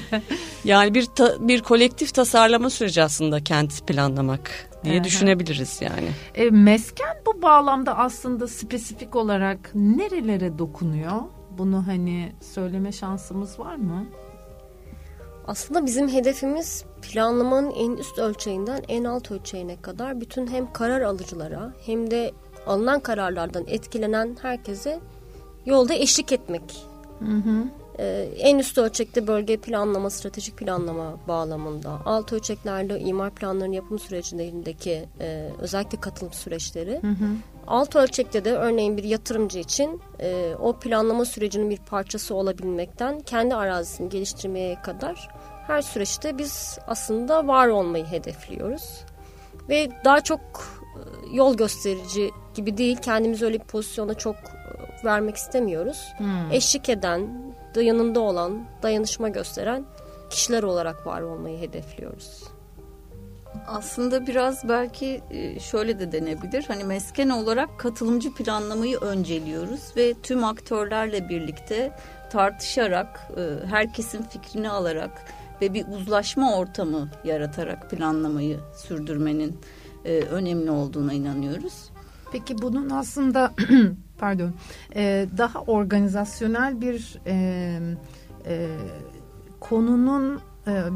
yani 0.64 0.94
bir 0.94 1.04
ta, 1.04 1.48
bir 1.48 1.60
kolektif 1.60 2.14
tasarlama 2.14 2.70
süreci 2.70 3.02
aslında 3.02 3.44
kent 3.44 3.86
planlamak 3.86 4.70
diye 4.84 4.96
Aha. 4.96 5.04
düşünebiliriz 5.04 5.78
yani. 5.82 6.08
E, 6.34 6.50
mesken 6.50 7.16
bu 7.26 7.42
bağlamda 7.42 7.98
aslında 7.98 8.48
spesifik 8.48 9.16
olarak 9.16 9.70
nerelere 9.74 10.58
dokunuyor? 10.58 11.20
Bunu 11.58 11.86
hani 11.86 12.32
söyleme 12.54 12.92
şansımız 12.92 13.58
var 13.58 13.76
mı? 13.76 14.06
Aslında 15.50 15.86
bizim 15.86 16.08
hedefimiz 16.08 16.84
planlamanın 17.02 17.70
en 17.70 17.96
üst 17.96 18.18
ölçeğinden 18.18 18.82
en 18.88 19.04
alt 19.04 19.30
ölçeğine 19.30 19.80
kadar 19.82 20.20
bütün 20.20 20.46
hem 20.46 20.72
karar 20.72 21.00
alıcılara 21.00 21.72
hem 21.86 22.10
de 22.10 22.32
alınan 22.66 23.00
kararlardan 23.00 23.64
etkilenen 23.66 24.36
herkese 24.42 25.00
yolda 25.66 25.94
eşlik 25.94 26.32
etmek. 26.32 26.62
Hı 27.18 27.24
hı. 27.24 27.64
Ee, 27.98 28.28
en 28.38 28.58
üst 28.58 28.78
ölçekte 28.78 29.26
bölge 29.26 29.56
planlama, 29.56 30.10
stratejik 30.10 30.56
planlama 30.56 31.16
bağlamında, 31.28 31.98
alt 32.04 32.32
ölçeklerde 32.32 33.00
imar 33.00 33.30
planlarının 33.30 33.72
yapım 33.74 33.98
sürecindeki 33.98 35.08
e, 35.20 35.50
özellikle 35.58 36.00
katılım 36.00 36.32
süreçleri. 36.32 36.98
Hı 37.02 37.06
hı. 37.06 37.26
Alt 37.66 37.96
ölçekte 37.96 38.44
de 38.44 38.52
örneğin 38.52 38.96
bir 38.96 39.04
yatırımcı 39.04 39.58
için 39.58 40.00
e, 40.20 40.54
o 40.60 40.72
planlama 40.72 41.24
sürecinin 41.24 41.70
bir 41.70 41.78
parçası 41.78 42.34
olabilmekten 42.34 43.20
kendi 43.20 43.54
arazisini 43.54 44.08
geliştirmeye 44.08 44.82
kadar 44.82 45.28
her 45.70 45.82
süreçte 45.82 46.38
biz 46.38 46.78
aslında 46.86 47.46
var 47.46 47.68
olmayı 47.68 48.06
hedefliyoruz. 48.06 49.04
Ve 49.68 49.88
daha 50.04 50.20
çok 50.20 50.40
e, 50.40 51.36
yol 51.36 51.56
gösterici 51.56 52.30
gibi 52.54 52.76
değil 52.76 52.96
kendimizi 52.96 53.44
öyle 53.44 53.60
bir 53.60 53.64
pozisyona 53.64 54.14
çok 54.14 54.36
e, 54.36 55.04
vermek 55.04 55.36
istemiyoruz. 55.36 56.08
Hmm. 56.16 56.52
Eşlik 56.52 56.88
eden, 56.88 57.28
yanında 57.76 58.20
olan, 58.20 58.64
dayanışma 58.82 59.28
gösteren 59.28 59.84
kişiler 60.30 60.62
olarak 60.62 61.06
var 61.06 61.20
olmayı 61.20 61.58
hedefliyoruz. 61.58 62.44
Aslında 63.66 64.26
biraz 64.26 64.68
belki 64.68 65.20
e, 65.30 65.60
şöyle 65.60 65.98
de 65.98 66.12
denebilir. 66.12 66.64
Hani 66.68 66.84
mesken 66.84 67.28
olarak 67.28 67.78
katılımcı 67.78 68.34
planlamayı 68.34 68.98
önceliyoruz 68.98 69.96
ve 69.96 70.14
tüm 70.22 70.44
aktörlerle 70.44 71.28
birlikte 71.28 71.92
tartışarak, 72.30 73.30
herkesin 73.70 74.22
fikrini 74.22 74.70
alarak 74.70 75.10
ve 75.62 75.74
bir 75.74 75.86
uzlaşma 75.86 76.56
ortamı 76.56 77.08
yaratarak 77.24 77.90
planlamayı 77.90 78.60
sürdürmenin 78.76 79.58
e, 80.04 80.20
önemli 80.20 80.70
olduğuna 80.70 81.12
inanıyoruz. 81.12 81.90
Peki 82.32 82.62
bunun 82.62 82.90
aslında 82.90 83.52
pardon 84.18 84.52
daha 85.38 85.60
organizasyonel 85.60 86.80
bir 86.80 87.16
konunun 89.60 90.40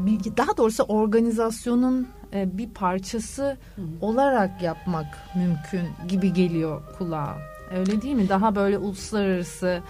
bilgi 0.05 0.37
daha 0.37 0.57
doğrusu 0.57 0.83
organizasyonun 0.83 2.07
e, 2.35 2.57
bir 2.57 2.69
parçası 2.69 3.57
Hı. 3.75 3.81
olarak 4.01 4.61
yapmak 4.61 5.05
mümkün 5.35 5.89
gibi 6.07 6.33
geliyor 6.33 6.81
kulağa. 6.97 7.37
Öyle 7.71 8.01
değil 8.01 8.15
mi? 8.15 8.29
Daha 8.29 8.55
böyle 8.55 8.77
uluslararası 8.77 9.81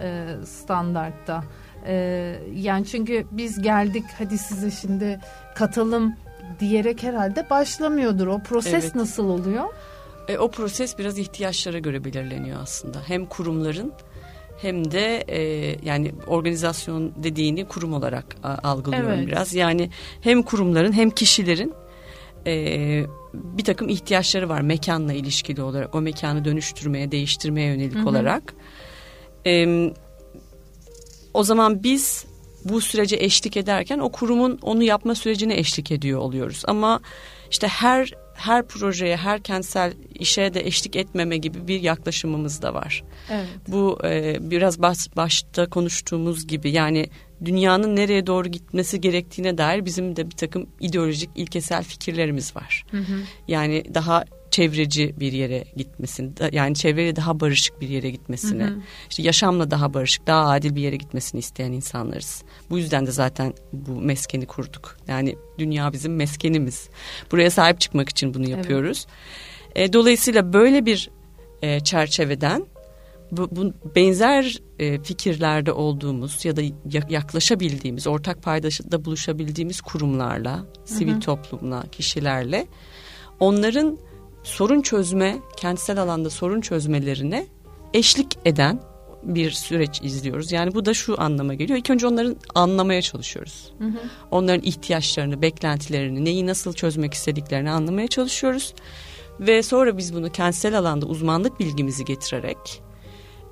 e, 0.00 0.26
standartta. 0.44 1.44
E, 1.86 2.36
yani 2.54 2.86
çünkü 2.86 3.26
biz 3.30 3.62
geldik 3.62 4.04
hadi 4.18 4.38
size 4.38 4.70
şimdi 4.70 5.20
katalım 5.54 6.14
diyerek 6.60 7.02
herhalde 7.02 7.50
başlamıyordur. 7.50 8.26
O 8.26 8.38
proses 8.38 8.84
evet. 8.84 8.94
nasıl 8.94 9.28
oluyor? 9.28 9.64
E, 10.28 10.38
o 10.38 10.50
proses 10.50 10.98
biraz 10.98 11.18
ihtiyaçlara 11.18 11.78
göre 11.78 12.04
belirleniyor 12.04 12.58
aslında. 12.62 12.98
Hem 13.06 13.26
kurumların 13.26 13.92
hem 14.62 14.90
de 14.90 15.24
e, 15.28 15.40
yani 15.82 16.12
organizasyon 16.26 17.12
dediğini 17.16 17.64
kurum 17.64 17.92
olarak 17.92 18.36
algılıyorum 18.42 19.10
evet. 19.10 19.26
biraz. 19.26 19.54
Yani 19.54 19.90
hem 20.20 20.42
kurumların 20.42 20.92
hem 20.92 21.10
kişilerin 21.10 21.74
e, 22.46 23.04
bir 23.34 23.64
takım 23.64 23.88
ihtiyaçları 23.88 24.48
var 24.48 24.60
mekanla 24.60 25.12
ilişkili 25.12 25.62
olarak 25.62 25.94
o 25.94 26.00
mekanı 26.00 26.44
dönüştürmeye 26.44 27.10
değiştirmeye 27.10 27.66
yönelik 27.66 27.94
hı 27.94 27.98
hı. 27.98 28.08
olarak 28.08 28.54
e, 29.46 29.66
o 31.34 31.44
zaman 31.44 31.82
biz 31.82 32.24
bu 32.64 32.80
sürece 32.80 33.16
eşlik 33.16 33.56
ederken 33.56 33.98
o 33.98 34.12
kurumun 34.12 34.58
onu 34.62 34.82
yapma 34.82 35.14
sürecine 35.14 35.58
eşlik 35.58 35.90
ediyor 35.90 36.20
oluyoruz 36.20 36.62
ama 36.66 37.00
işte 37.50 37.68
her 37.68 38.14
her 38.40 38.66
projeye, 38.66 39.16
her 39.16 39.42
kentsel 39.42 39.92
işe 40.14 40.54
de 40.54 40.60
eşlik 40.60 40.96
etmeme 40.96 41.36
gibi 41.36 41.68
bir 41.68 41.80
yaklaşımımız 41.80 42.62
da 42.62 42.74
var. 42.74 43.04
Evet. 43.30 43.48
Bu 43.68 43.98
e, 44.04 44.38
biraz 44.50 44.82
baş, 44.82 44.98
başta 45.16 45.70
konuştuğumuz 45.70 46.46
gibi 46.46 46.70
yani 46.70 47.10
dünyanın 47.44 47.96
nereye 47.96 48.26
doğru 48.26 48.48
gitmesi 48.48 49.00
gerektiğine 49.00 49.58
dair 49.58 49.84
bizim 49.84 50.16
de 50.16 50.30
bir 50.30 50.36
takım 50.36 50.66
ideolojik 50.80 51.30
ilkesel 51.34 51.84
fikirlerimiz 51.84 52.56
var. 52.56 52.84
Hı 52.90 52.96
hı. 52.96 53.22
Yani 53.48 53.84
daha 53.94 54.24
çevreci 54.50 55.14
bir 55.20 55.32
yere 55.32 55.64
gitmesini 55.76 56.30
yani 56.52 56.74
çevreyle 56.74 57.16
daha 57.16 57.40
barışık 57.40 57.80
bir 57.80 57.88
yere 57.88 58.10
gitmesini 58.10 58.62
hı 58.62 58.66
hı. 58.66 58.80
işte 59.10 59.22
yaşamla 59.22 59.70
daha 59.70 59.94
barışık 59.94 60.26
daha 60.26 60.48
adil 60.48 60.74
bir 60.74 60.80
yere 60.80 60.96
gitmesini 60.96 61.38
isteyen 61.38 61.72
insanlarız. 61.72 62.44
Bu 62.70 62.78
yüzden 62.78 63.06
de 63.06 63.10
zaten 63.10 63.54
bu 63.72 64.00
meskeni 64.00 64.46
kurduk. 64.46 64.96
Yani 65.08 65.36
dünya 65.58 65.92
bizim 65.92 66.16
meskenimiz. 66.16 66.88
Buraya 67.32 67.50
sahip 67.50 67.80
çıkmak 67.80 68.08
için 68.08 68.34
bunu 68.34 68.48
yapıyoruz. 68.50 69.06
Evet. 69.74 69.90
E, 69.90 69.92
dolayısıyla 69.92 70.52
böyle 70.52 70.86
bir 70.86 71.10
e, 71.62 71.80
çerçeveden 71.80 72.66
bu, 73.32 73.48
bu 73.56 73.72
benzer 73.96 74.58
e, 74.78 75.02
fikirlerde 75.02 75.72
olduğumuz 75.72 76.44
ya 76.44 76.56
da 76.56 76.62
yaklaşabildiğimiz, 77.08 78.06
ortak 78.06 78.42
paydaşta 78.42 79.04
buluşabildiğimiz 79.04 79.80
kurumlarla, 79.80 80.66
sivil 80.84 81.12
hı 81.12 81.16
hı. 81.16 81.20
toplumla, 81.20 81.84
kişilerle 81.92 82.66
onların 83.40 83.98
sorun 84.42 84.80
çözme, 84.80 85.38
kentsel 85.56 86.02
alanda 86.02 86.30
sorun 86.30 86.60
çözmelerine 86.60 87.46
eşlik 87.94 88.38
eden 88.44 88.80
bir 89.22 89.50
süreç 89.50 90.02
izliyoruz. 90.02 90.52
Yani 90.52 90.74
bu 90.74 90.84
da 90.84 90.94
şu 90.94 91.20
anlama 91.20 91.54
geliyor. 91.54 91.78
İlk 91.78 91.90
önce 91.90 92.06
onların 92.06 92.36
anlamaya 92.54 93.02
çalışıyoruz. 93.02 93.72
Hı 93.78 93.84
hı. 93.84 93.98
Onların 94.30 94.62
ihtiyaçlarını, 94.62 95.42
beklentilerini, 95.42 96.24
neyi 96.24 96.46
nasıl 96.46 96.72
çözmek 96.72 97.14
istediklerini 97.14 97.70
anlamaya 97.70 98.08
çalışıyoruz. 98.08 98.74
Ve 99.40 99.62
sonra 99.62 99.98
biz 99.98 100.14
bunu 100.14 100.32
kentsel 100.32 100.78
alanda 100.78 101.06
uzmanlık 101.06 101.60
bilgimizi 101.60 102.04
getirerek 102.04 102.82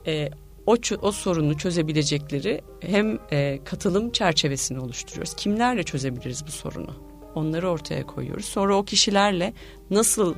e, 0.07 0.31
o, 0.67 0.77
o 1.03 1.13
sorunu 1.13 1.57
çözebilecekleri 1.57 2.61
hem 2.81 3.19
e, 3.33 3.59
katılım 3.65 4.11
çerçevesini 4.11 4.81
oluşturuyoruz. 4.81 5.35
Kimlerle 5.35 5.83
çözebiliriz 5.83 6.47
bu 6.47 6.51
sorunu? 6.51 6.95
Onları 7.35 7.71
ortaya 7.71 8.07
koyuyoruz. 8.07 8.45
Sonra 8.45 8.77
o 8.77 8.85
kişilerle 8.85 9.53
nasıl 9.91 10.35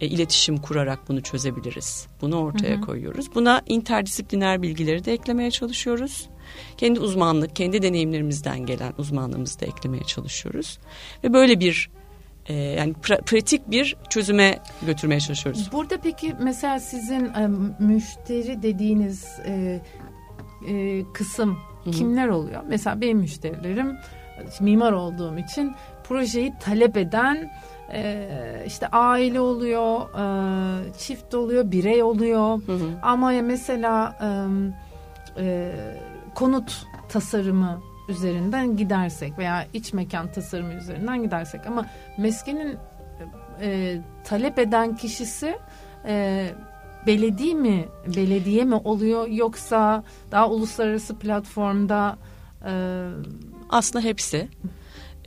e, 0.00 0.06
iletişim 0.06 0.56
kurarak 0.56 1.08
bunu 1.08 1.20
çözebiliriz? 1.20 2.06
Bunu 2.20 2.36
ortaya 2.36 2.76
hı 2.76 2.78
hı. 2.78 2.80
koyuyoruz. 2.80 3.34
Buna 3.34 3.62
interdisipliner 3.66 4.62
bilgileri 4.62 5.04
de 5.04 5.12
eklemeye 5.12 5.50
çalışıyoruz. 5.50 6.28
Kendi 6.76 7.00
uzmanlık, 7.00 7.56
kendi 7.56 7.82
deneyimlerimizden 7.82 8.66
gelen 8.66 8.92
uzmanlığımızı 8.98 9.60
da 9.60 9.66
eklemeye 9.66 10.04
çalışıyoruz. 10.04 10.78
Ve 11.24 11.32
böyle 11.32 11.60
bir 11.60 11.90
e, 12.48 12.54
yani 12.54 12.94
pra, 12.94 13.18
pratik 13.18 13.70
bir 13.70 13.96
çözüme 14.10 14.58
götürmeye 14.86 15.20
çalışıyoruz. 15.20 15.68
Burada 15.72 15.96
peki 16.00 16.34
mesela 16.40 16.80
sizin 16.80 17.24
e, 17.24 17.48
müşteri 17.78 18.62
dediğiniz 18.62 19.24
e, 19.46 19.82
e, 20.68 21.02
kısım 21.14 21.58
Hı-hı. 21.84 21.90
kimler 21.90 22.28
oluyor? 22.28 22.62
Mesela 22.68 23.00
benim 23.00 23.18
müşterilerim 23.18 23.96
mimar 24.60 24.92
olduğum 24.92 25.38
için 25.38 25.74
projeyi 26.08 26.54
talep 26.60 26.96
eden 26.96 27.50
e, 27.92 28.28
işte 28.66 28.86
aile 28.86 29.40
oluyor, 29.40 30.00
e, 30.00 30.92
çift 30.98 31.34
oluyor, 31.34 31.70
birey 31.70 32.02
oluyor. 32.02 32.60
Hı 32.66 32.72
hı. 32.72 32.90
Ama 33.02 33.30
mesela 33.30 34.16
e, 34.20 34.28
e, 35.42 35.72
konut 36.34 36.86
tasarımı 37.08 37.80
üzerinden 38.08 38.76
gidersek 38.76 39.38
veya 39.38 39.66
iç 39.72 39.92
mekan 39.92 40.32
tasarımı 40.32 40.72
üzerinden 40.72 41.22
gidersek 41.22 41.66
ama 41.66 41.86
meskenin 42.18 42.76
e, 43.60 43.98
talep 44.24 44.58
eden 44.58 44.96
kişisi 44.96 45.58
e, 46.06 46.46
belediye 47.06 47.54
mi 47.54 47.88
belediye 48.16 48.64
mi 48.64 48.74
oluyor 48.74 49.28
yoksa 49.28 50.04
daha 50.30 50.50
uluslararası 50.50 51.18
platformda 51.18 52.16
e... 52.66 52.72
aslında 53.70 54.04
hepsi 54.04 54.48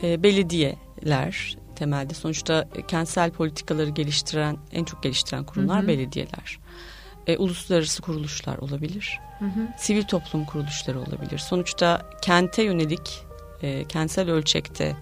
e, 0.03 0.23
belediyeler 0.23 1.57
temelde 1.75 2.13
sonuçta 2.13 2.69
kentsel 2.87 3.31
politikaları 3.31 3.89
geliştiren 3.89 4.57
en 4.71 4.83
çok 4.83 5.03
geliştiren 5.03 5.43
kurumlar 5.43 5.79
hı 5.79 5.83
hı. 5.83 5.87
belediyeler 5.87 6.59
e, 7.27 7.37
uluslararası 7.37 8.01
kuruluşlar 8.01 8.57
olabilir 8.57 9.19
hı 9.39 9.45
hı. 9.45 9.67
sivil 9.77 10.03
toplum 10.03 10.45
kuruluşları 10.45 10.99
olabilir 10.99 11.37
sonuçta 11.37 12.09
kente 12.21 12.63
yönelik 12.63 13.23
e, 13.61 13.85
kentsel 13.85 14.29
ölçekte 14.29 14.95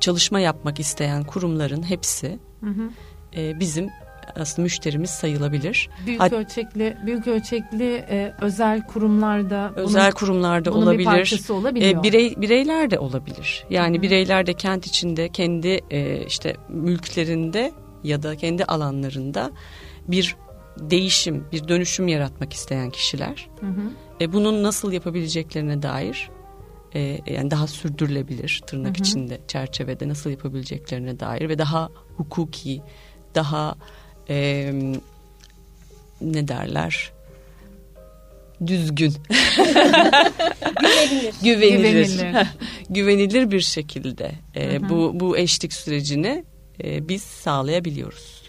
çalışma 0.00 0.40
yapmak 0.40 0.80
isteyen 0.80 1.24
kurumların 1.24 1.82
hepsi 1.82 2.38
hı 2.60 2.70
hı. 2.70 2.90
E, 3.36 3.60
bizim 3.60 3.90
aslında 4.36 4.62
müşterimiz 4.62 5.10
sayılabilir. 5.10 5.88
Büyük 6.06 6.20
Hat 6.20 6.32
ölçekli 6.32 6.96
büyük 7.06 7.26
ölçekli 7.26 7.94
e, 7.94 8.34
özel 8.40 8.86
kurumlarda 8.86 9.72
özel 9.76 10.02
bunun, 10.02 10.10
kurumlarda 10.10 10.72
bunun 10.72 10.82
olabilir. 10.82 11.42
Bir 11.48 11.54
olabiliyor. 11.54 12.00
E, 12.00 12.02
birey 12.02 12.34
bireyler 12.36 12.90
de 12.90 12.98
olabilir. 12.98 13.64
Yani 13.70 13.98
Hı. 13.98 14.02
bireyler 14.02 14.46
de 14.46 14.52
kent 14.54 14.86
içinde 14.86 15.28
kendi 15.28 15.80
e, 15.90 16.26
işte 16.26 16.56
mülklerinde 16.68 17.72
ya 18.04 18.22
da 18.22 18.36
kendi 18.36 18.64
alanlarında 18.64 19.50
bir 20.08 20.36
değişim, 20.78 21.44
bir 21.52 21.68
dönüşüm 21.68 22.08
yaratmak 22.08 22.52
isteyen 22.52 22.90
kişiler. 22.90 23.48
Hı 23.60 23.66
hı. 23.66 23.90
E, 24.20 24.32
bunun 24.32 24.62
nasıl 24.62 24.92
yapabileceklerine 24.92 25.82
dair 25.82 26.30
e, 26.94 27.20
yani 27.26 27.50
daha 27.50 27.66
sürdürülebilir 27.66 28.62
tırnak 28.66 28.96
hı 28.96 29.00
hı. 29.00 29.02
içinde 29.02 29.40
çerçevede 29.48 30.08
nasıl 30.08 30.30
yapabileceklerine 30.30 31.20
dair 31.20 31.48
ve 31.48 31.58
daha 31.58 31.88
hukuki, 32.16 32.82
daha 33.34 33.74
e, 34.28 34.72
ne 36.20 36.48
derler? 36.48 37.12
Düzgün. 38.66 39.12
Güvenilir. 41.42 41.82
Güvenilir. 41.82 42.46
Güvenilir, 42.90 43.50
bir 43.50 43.60
şekilde 43.60 44.32
e, 44.56 44.88
bu 44.88 45.20
bu 45.20 45.38
eşlik 45.38 45.72
sürecini 45.72 46.44
e, 46.84 47.08
biz 47.08 47.22
sağlayabiliyoruz. 47.22 48.43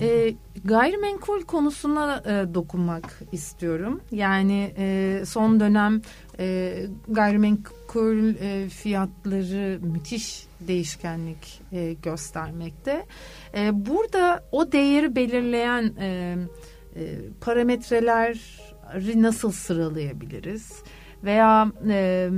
E, 0.00 0.34
gayrimenkul 0.64 1.42
konusuna 1.42 2.22
e, 2.26 2.54
dokunmak 2.54 3.20
istiyorum. 3.32 4.00
Yani 4.10 4.74
e, 4.78 5.22
son 5.26 5.60
dönem 5.60 6.02
e, 6.38 6.76
gayrimenkul 7.08 8.34
e, 8.40 8.68
fiyatları 8.68 9.78
müthiş 9.82 10.46
değişkenlik 10.60 11.60
e, 11.72 11.92
göstermekte. 11.92 13.06
E, 13.56 13.86
burada 13.86 14.44
o 14.52 14.72
değeri 14.72 15.16
belirleyen 15.16 15.92
e, 16.00 16.36
e, 16.96 17.16
parametreleri 17.40 19.22
nasıl 19.22 19.52
sıralayabiliriz? 19.52 20.82
Veya 21.24 21.72
e, 21.88 22.30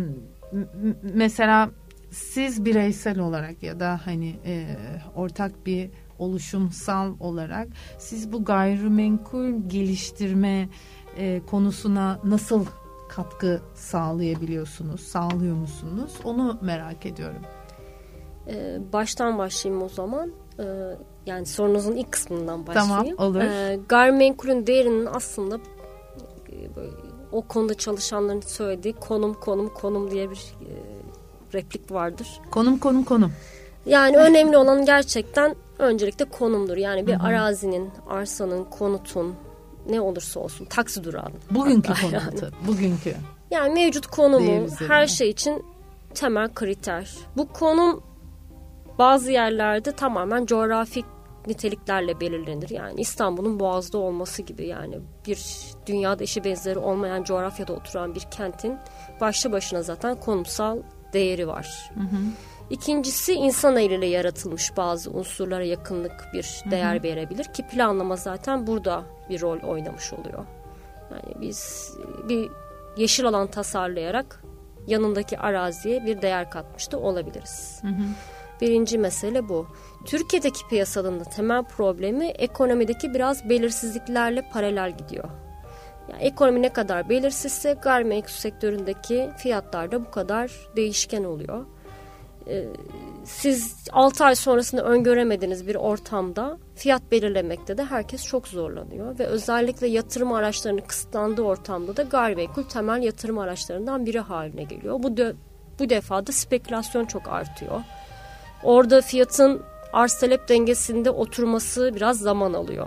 mesela 1.03 1.71
siz 2.11 2.65
bireysel 2.65 3.19
olarak 3.19 3.63
ya 3.63 3.81
da 3.81 4.01
hani 4.05 4.37
e, 4.47 4.77
ortak 5.15 5.67
bir 5.67 5.91
oluşumsal 6.19 7.15
olarak 7.21 7.69
siz 7.99 8.33
bu 8.33 8.45
gayrimenkul 8.45 9.69
geliştirme 9.69 10.69
e, 11.17 11.41
konusuna 11.47 12.21
nasıl 12.25 12.65
katkı 13.09 13.61
sağlayabiliyorsunuz, 13.75 15.01
sağlıyor 15.01 15.57
musunuz? 15.57 16.15
Onu 16.25 16.59
merak 16.63 17.07
ediyorum. 17.07 17.43
Ee, 18.49 18.79
baştan 18.93 19.39
başlayayım 19.39 19.85
o 19.85 19.89
zaman. 19.89 20.33
Ee, 20.59 20.65
yani 21.27 21.47
sorunuzun 21.47 21.93
ilk 21.93 22.13
kısmından 22.13 22.67
başlayayım. 22.67 23.17
Tamam 23.17 23.31
olur. 23.31 23.41
Ee, 23.41 23.79
gayrimenkulün 23.89 24.67
değerinin 24.67 25.09
aslında 25.15 25.57
e, 25.57 26.69
o 27.33 27.43
konuda 27.43 27.75
çalışanların 27.75 28.41
söylediği 28.41 28.95
konum 28.95 29.35
konum 29.35 29.69
konum 29.69 30.11
diye 30.11 30.31
bir 30.31 30.37
e, 30.37 30.73
replik 31.55 31.93
vardır. 31.93 32.41
Konum 32.51 32.79
konum 32.79 33.05
konum. 33.05 33.33
Yani 33.87 34.17
önemli 34.17 34.57
olan 34.57 34.85
gerçekten 34.85 35.55
öncelikle 35.79 36.25
konumdur. 36.25 36.77
Yani 36.77 37.07
bir 37.07 37.15
Hı-hı. 37.15 37.27
arazinin, 37.27 37.91
arsanın, 38.09 38.65
konutun 38.65 39.35
ne 39.91 40.01
olursa 40.01 40.41
olsun 40.41 40.65
taksi 40.65 41.05
durağının. 41.05 41.41
Bugünkü 41.51 41.93
konutu. 42.03 42.45
Yani. 42.45 42.55
Bugünkü. 42.67 43.15
Yani 43.51 43.75
mevcut 43.75 44.07
konumu 44.07 44.67
her 44.89 45.07
şey 45.07 45.31
için 45.31 45.65
temel 46.15 46.55
kriter. 46.55 47.11
Bu 47.37 47.49
konum 47.49 48.03
bazı 48.99 49.33
yerlerde 49.33 49.93
tamamen 49.93 50.47
coğrafik 50.47 51.05
niteliklerle 51.47 52.21
belirlenir. 52.21 52.71
Yani 52.71 53.01
İstanbul'un 53.01 53.61
boğazda 53.61 53.99
olması 53.99 54.43
gibi 54.43 54.67
yani 54.67 54.99
bir 55.27 55.41
dünyada 55.87 56.23
eşi 56.23 56.45
benzeri 56.45 56.79
olmayan 56.79 57.23
coğrafyada 57.23 57.73
oturan 57.73 58.15
bir 58.15 58.21
kentin 58.21 58.79
başlı 59.21 59.53
başına 59.53 59.83
zaten 59.83 60.21
konumsal 60.21 60.79
değeri 61.13 61.49
var. 61.49 61.91
Hı 61.95 62.01
hı. 62.01 62.17
İkincisi 62.71 63.33
insan 63.33 63.77
eliyle 63.77 64.07
yaratılmış 64.07 64.77
bazı 64.77 65.11
unsurlara 65.11 65.65
yakınlık 65.65 66.29
bir 66.33 66.63
değer 66.71 67.03
verebilir 67.03 67.45
ki 67.45 67.67
planlama 67.67 68.17
zaten 68.17 68.67
burada 68.67 69.05
bir 69.31 69.41
rol 69.41 69.61
oynamış 69.61 70.13
oluyor. 70.13 70.45
Yani 71.11 71.41
biz 71.41 71.91
bir 72.29 72.51
yeşil 72.97 73.27
alan 73.27 73.47
tasarlayarak 73.47 74.43
yanındaki 74.87 75.39
araziye 75.39 76.07
bir 76.07 76.23
değer 76.23 76.51
katmış 76.51 76.93
da 76.93 76.99
olabiliriz. 76.99 77.79
Hı 77.83 77.89
hı. 77.89 78.03
Birinci 78.61 78.99
mesele 78.99 79.49
bu. 79.49 79.67
Türkiye'deki 80.05 80.69
piyasanın 80.69 81.21
da 81.21 81.25
temel 81.25 81.63
problemi 81.63 82.27
ekonomideki 82.27 83.15
biraz 83.15 83.49
belirsizliklerle 83.49 84.51
paralel 84.53 84.97
gidiyor. 84.99 85.29
Yani 86.09 86.23
ekonomi 86.23 86.63
ne 86.63 86.73
kadar 86.73 87.09
belirsizse 87.09 87.73
gayrimenkul 87.73 88.29
sektöründeki 88.29 89.31
fiyatlar 89.37 89.93
da 89.93 90.05
bu 90.05 90.11
kadar 90.11 90.51
değişken 90.77 91.25
oluyor. 91.25 91.67
Ee, 92.49 92.65
siz 93.25 93.77
6 93.93 94.25
ay 94.25 94.35
sonrasını 94.35 94.81
öngöremediğiniz 94.81 95.67
bir 95.67 95.75
ortamda 95.75 96.59
fiyat 96.75 97.03
belirlemekte 97.11 97.79
de 97.79 97.85
herkes 97.85 98.25
çok 98.25 98.49
zorlanıyor. 98.49 99.19
Ve 99.19 99.27
özellikle 99.27 99.87
yatırım 99.87 100.33
araçlarının 100.33 100.81
kısıtlandığı 100.81 101.43
ortamda 101.43 101.97
da 101.97 102.03
gayrimenkul 102.03 102.63
temel 102.63 103.03
yatırım 103.03 103.39
araçlarından 103.39 104.07
biri 104.07 104.21
haline 104.21 104.63
geliyor. 104.63 105.03
Bu, 105.03 105.17
de, 105.17 105.35
bu 105.79 105.89
defa 105.91 106.27
da 106.27 106.33
spekülasyon 106.33 107.05
çok 107.05 107.29
artıyor. 107.29 107.81
Orada 108.63 109.01
fiyatın 109.01 109.63
arz 109.93 110.19
talep 110.19 110.49
dengesinde 110.49 111.11
oturması 111.11 111.95
biraz 111.95 112.19
zaman 112.19 112.53
alıyor. 112.53 112.87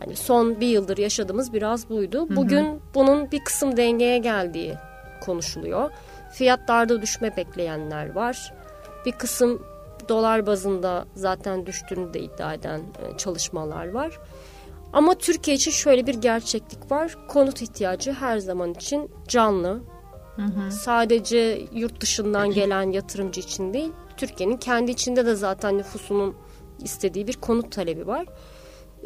Yani 0.00 0.16
son 0.16 0.60
bir 0.60 0.66
yıldır 0.66 0.98
yaşadığımız 0.98 1.52
biraz 1.52 1.88
buydu. 1.90 2.36
Bugün 2.36 2.66
hı 2.66 2.72
hı. 2.72 2.78
bunun 2.94 3.30
bir 3.30 3.44
kısım 3.44 3.76
dengeye 3.76 4.18
geldiği 4.18 4.74
konuşuluyor. 5.20 5.90
Fiyatlarda 6.32 7.02
düşme 7.02 7.36
bekleyenler 7.36 8.14
var. 8.14 8.54
Bir 9.06 9.12
kısım 9.12 9.62
dolar 10.08 10.46
bazında 10.46 11.04
zaten 11.14 11.66
düştüğünü 11.66 12.14
de 12.14 12.20
iddia 12.20 12.54
eden 12.54 12.80
e, 12.80 13.16
çalışmalar 13.16 13.88
var. 13.88 14.18
Ama 14.92 15.14
Türkiye 15.14 15.56
için 15.56 15.70
şöyle 15.70 16.06
bir 16.06 16.14
gerçeklik 16.14 16.90
var. 16.90 17.16
Konut 17.28 17.62
ihtiyacı 17.62 18.12
her 18.12 18.38
zaman 18.38 18.74
için 18.74 19.10
canlı. 19.28 19.80
Hı 20.36 20.42
hı. 20.42 20.70
Sadece 20.70 21.66
yurt 21.72 22.00
dışından 22.00 22.50
gelen 22.50 22.90
yatırımcı 22.90 23.40
için 23.40 23.74
değil, 23.74 23.92
Türkiye'nin 24.16 24.56
kendi 24.56 24.90
içinde 24.90 25.26
de 25.26 25.34
zaten 25.34 25.78
nüfusunun 25.78 26.36
istediği 26.78 27.26
bir 27.26 27.34
konut 27.34 27.72
talebi 27.72 28.06
var. 28.06 28.26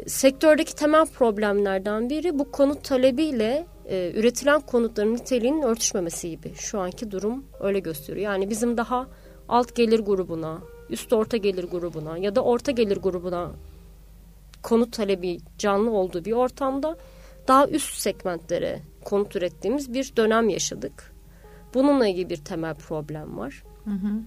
Sektördeki 0.07 0.75
temel 0.75 1.05
problemlerden 1.05 2.09
biri 2.09 2.39
bu 2.39 2.51
konut 2.51 2.83
talebiyle 2.83 3.67
e, 3.85 4.11
üretilen 4.15 4.59
konutların 4.59 5.13
niteliğinin 5.13 5.61
örtüşmemesi 5.61 6.29
gibi. 6.29 6.53
Şu 6.55 6.79
anki 6.79 7.11
durum 7.11 7.45
öyle 7.59 7.79
gösteriyor. 7.79 8.31
Yani 8.31 8.49
bizim 8.49 8.77
daha 8.77 9.07
alt 9.49 9.75
gelir 9.75 9.99
grubuna, 9.99 10.61
üst 10.89 11.13
orta 11.13 11.37
gelir 11.37 11.63
grubuna 11.63 12.17
ya 12.17 12.35
da 12.35 12.43
orta 12.43 12.71
gelir 12.71 12.97
grubuna 12.97 13.51
konut 14.63 14.93
talebi 14.93 15.37
canlı 15.57 15.91
olduğu 15.91 16.25
bir 16.25 16.31
ortamda 16.31 16.97
daha 17.47 17.67
üst 17.67 17.93
segmentlere 17.93 18.81
konut 19.03 19.35
ürettiğimiz 19.35 19.93
bir 19.93 20.15
dönem 20.15 20.49
yaşadık. 20.49 21.13
Bununla 21.73 22.07
ilgili 22.07 22.29
bir 22.29 22.37
temel 22.37 22.75
problem 22.75 23.37
var. 23.37 23.63
Hı 23.83 23.89
hı. 23.89 24.21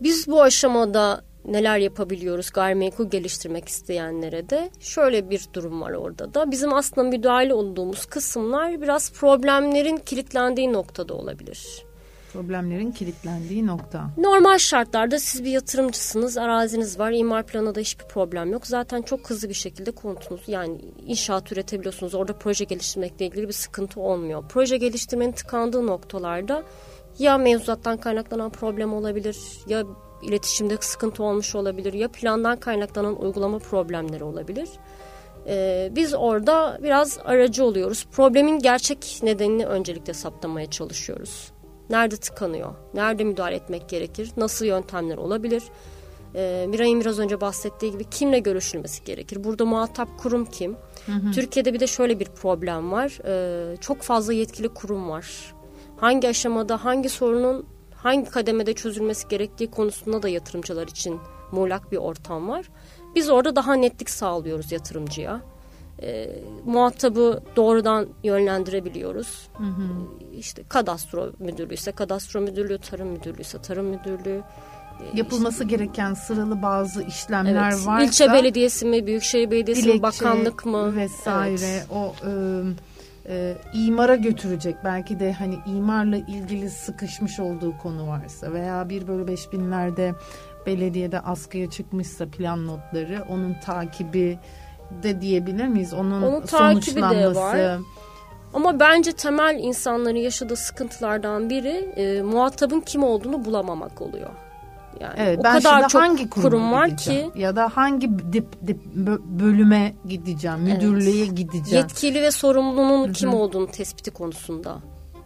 Biz 0.00 0.28
bu 0.28 0.42
aşamada 0.42 1.22
neler 1.44 1.78
yapabiliyoruz 1.78 2.50
gayrimenkul 2.50 3.10
geliştirmek 3.10 3.68
isteyenlere 3.68 4.50
de 4.50 4.70
şöyle 4.80 5.30
bir 5.30 5.46
durum 5.54 5.80
var 5.80 5.90
orada 5.90 6.34
da. 6.34 6.50
Bizim 6.50 6.74
aslında 6.74 7.08
müdahale 7.08 7.54
olduğumuz 7.54 8.06
kısımlar 8.06 8.82
biraz 8.82 9.12
problemlerin 9.12 9.96
kilitlendiği 9.96 10.72
noktada 10.72 11.14
olabilir 11.14 11.84
problemlerin 12.34 12.92
kilitlendiği 12.92 13.66
nokta. 13.66 14.10
Normal 14.16 14.58
şartlarda 14.58 15.18
siz 15.18 15.44
bir 15.44 15.50
yatırımcısınız, 15.50 16.38
araziniz 16.38 16.98
var, 16.98 17.12
imar 17.12 17.46
planında 17.46 17.80
hiçbir 17.80 18.04
problem 18.04 18.52
yok. 18.52 18.66
Zaten 18.66 19.02
çok 19.02 19.30
hızlı 19.30 19.48
bir 19.48 19.54
şekilde 19.54 19.90
konutunuz 19.90 20.42
yani 20.46 20.80
inşaat 21.06 21.52
üretebiliyorsunuz. 21.52 22.14
Orada 22.14 22.38
proje 22.38 22.64
geliştirmekle 22.64 23.26
ilgili 23.26 23.48
bir 23.48 23.52
sıkıntı 23.52 24.00
olmuyor. 24.00 24.44
Proje 24.48 24.76
geliştirmenin 24.76 25.32
tıkandığı 25.32 25.86
noktalarda 25.86 26.62
ya 27.18 27.38
mevzuattan 27.38 27.96
kaynaklanan 27.96 28.50
problem 28.50 28.94
olabilir 28.94 29.36
ya 29.68 29.84
iletişimde 30.22 30.76
sıkıntı 30.80 31.22
olmuş 31.22 31.54
olabilir 31.54 31.92
ya 31.92 32.08
plandan 32.08 32.56
kaynaklanan 32.56 33.22
uygulama 33.22 33.58
problemleri 33.58 34.24
olabilir. 34.24 34.68
Ee, 35.46 35.90
biz 35.92 36.14
orada 36.14 36.78
biraz 36.82 37.18
aracı 37.24 37.64
oluyoruz. 37.64 38.06
Problemin 38.12 38.58
gerçek 38.58 39.20
nedenini 39.22 39.66
öncelikle 39.66 40.14
saptamaya 40.14 40.70
çalışıyoruz. 40.70 41.53
Nerede 41.90 42.16
tıkanıyor? 42.16 42.74
Nerede 42.94 43.24
müdahale 43.24 43.56
etmek 43.56 43.88
gerekir? 43.88 44.30
Nasıl 44.36 44.64
yöntemler 44.64 45.16
olabilir? 45.16 45.62
Ee, 46.34 46.66
Miray'ın 46.68 47.00
biraz 47.00 47.18
önce 47.18 47.40
bahsettiği 47.40 47.92
gibi 47.92 48.04
kimle 48.04 48.38
görüşülmesi 48.38 49.04
gerekir? 49.04 49.44
Burada 49.44 49.64
muhatap 49.64 50.08
kurum 50.18 50.44
kim? 50.44 50.76
Hı 51.06 51.12
hı. 51.12 51.32
Türkiye'de 51.32 51.74
bir 51.74 51.80
de 51.80 51.86
şöyle 51.86 52.20
bir 52.20 52.24
problem 52.26 52.92
var. 52.92 53.18
Ee, 53.26 53.76
çok 53.76 54.02
fazla 54.02 54.32
yetkili 54.32 54.68
kurum 54.68 55.10
var. 55.10 55.54
Hangi 55.96 56.28
aşamada 56.28 56.84
hangi 56.84 57.08
sorunun 57.08 57.66
hangi 57.94 58.30
kademede 58.30 58.72
çözülmesi 58.72 59.28
gerektiği 59.28 59.70
konusunda 59.70 60.22
da 60.22 60.28
yatırımcılar 60.28 60.88
için 60.88 61.20
muğlak 61.52 61.92
bir 61.92 61.96
ortam 61.96 62.48
var. 62.48 62.70
Biz 63.14 63.30
orada 63.30 63.56
daha 63.56 63.74
netlik 63.74 64.10
sağlıyoruz 64.10 64.72
yatırımcıya 64.72 65.40
e, 66.02 66.30
muhatabı 66.64 67.42
doğrudan 67.56 68.06
yönlendirebiliyoruz. 68.24 69.48
Hı 69.54 69.64
hı. 69.64 69.82
İşte 70.38 70.62
kadastro 70.68 71.32
müdürlüğü 71.38 71.74
ise 71.74 71.92
kadastro 71.92 72.40
müdürlüğü, 72.40 72.78
tarım 72.78 73.08
müdürlüğü 73.08 73.40
ise 73.40 73.62
tarım 73.62 73.86
müdürlüğü. 73.86 74.42
E, 75.00 75.18
Yapılması 75.18 75.64
işte, 75.64 75.76
gereken 75.76 76.14
sıralı 76.14 76.62
bazı 76.62 77.02
işlemler 77.02 77.70
evet, 77.72 77.86
varsa. 77.86 78.02
İlçe 78.02 78.32
belediyesi 78.32 78.86
mi, 78.86 79.06
büyükşehir 79.06 79.50
belediyesi 79.50 79.92
mi, 79.92 80.02
bakanlık 80.02 80.66
mı? 80.66 80.96
Vesaire 80.96 81.66
evet. 81.66 81.86
o 81.90 82.14
e, 82.26 82.30
e, 83.28 83.54
imara 83.74 84.16
götürecek 84.16 84.76
belki 84.84 85.20
de 85.20 85.32
hani 85.32 85.58
imarla 85.66 86.16
ilgili 86.16 86.70
sıkışmış 86.70 87.40
olduğu 87.40 87.78
konu 87.78 88.08
varsa 88.08 88.52
veya 88.52 88.88
bir 88.88 89.08
bölü 89.08 89.28
beş 89.28 89.52
binlerde 89.52 90.14
belediyede 90.66 91.20
askıya 91.20 91.70
çıkmışsa 91.70 92.26
plan 92.26 92.66
notları 92.66 93.24
onun 93.28 93.54
takibi 93.64 94.38
de 95.02 95.20
diyebilir 95.20 95.66
miyiz? 95.66 95.92
Onun, 95.94 96.22
Onun 96.22 96.40
takibi 96.40 97.02
de 97.02 97.34
var. 97.34 97.78
Ama 98.54 98.80
bence 98.80 99.12
temel 99.12 99.58
insanların 99.58 100.16
yaşadığı 100.16 100.56
sıkıntılardan 100.56 101.50
biri 101.50 101.92
e, 101.96 102.22
muhatabın 102.22 102.80
kim 102.80 103.02
olduğunu 103.02 103.44
bulamamak 103.44 104.02
oluyor. 104.02 104.30
Yani 105.00 105.14
evet, 105.16 105.38
o 105.40 105.44
ben 105.44 105.58
kadar 105.58 105.88
çok 105.88 106.02
hangi 106.02 106.30
kurum 106.30 106.72
var 106.72 106.96
ki 106.96 107.30
ya 107.34 107.56
da 107.56 107.68
hangi 107.68 108.32
dip, 108.32 108.66
dip 108.66 108.84
bölüme 109.24 109.94
gideceğim, 110.08 110.60
müdürlüğe 110.60 111.24
evet. 111.24 111.36
gideceğim. 111.36 111.84
Yetkili 111.84 112.22
ve 112.22 112.30
sorumlunun 112.30 113.04
Hı-hı. 113.04 113.12
kim 113.12 113.34
olduğunu 113.34 113.66
tespiti 113.66 114.10
konusunda 114.10 114.78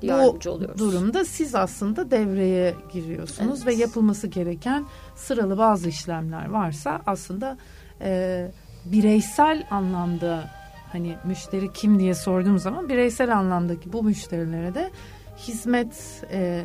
yardımcı 0.02 0.52
oluyoruz. 0.52 0.80
Bu 0.80 0.92
durumda 0.92 1.24
siz 1.24 1.54
aslında 1.54 2.10
devreye 2.10 2.74
giriyorsunuz 2.92 3.62
evet. 3.64 3.66
ve 3.66 3.74
yapılması 3.74 4.26
gereken 4.26 4.86
sıralı 5.16 5.58
bazı 5.58 5.88
işlemler 5.88 6.50
varsa 6.50 7.00
aslında 7.06 7.58
e, 8.00 8.50
bireysel 8.84 9.66
anlamda 9.70 10.50
hani 10.92 11.16
müşteri 11.24 11.72
kim 11.72 11.98
diye 11.98 12.14
sorduğum 12.14 12.58
zaman 12.58 12.88
bireysel 12.88 13.36
anlamdaki 13.36 13.92
bu 13.92 14.02
müşterilere 14.02 14.74
de 14.74 14.90
hizmet 15.38 16.22
e, 16.32 16.62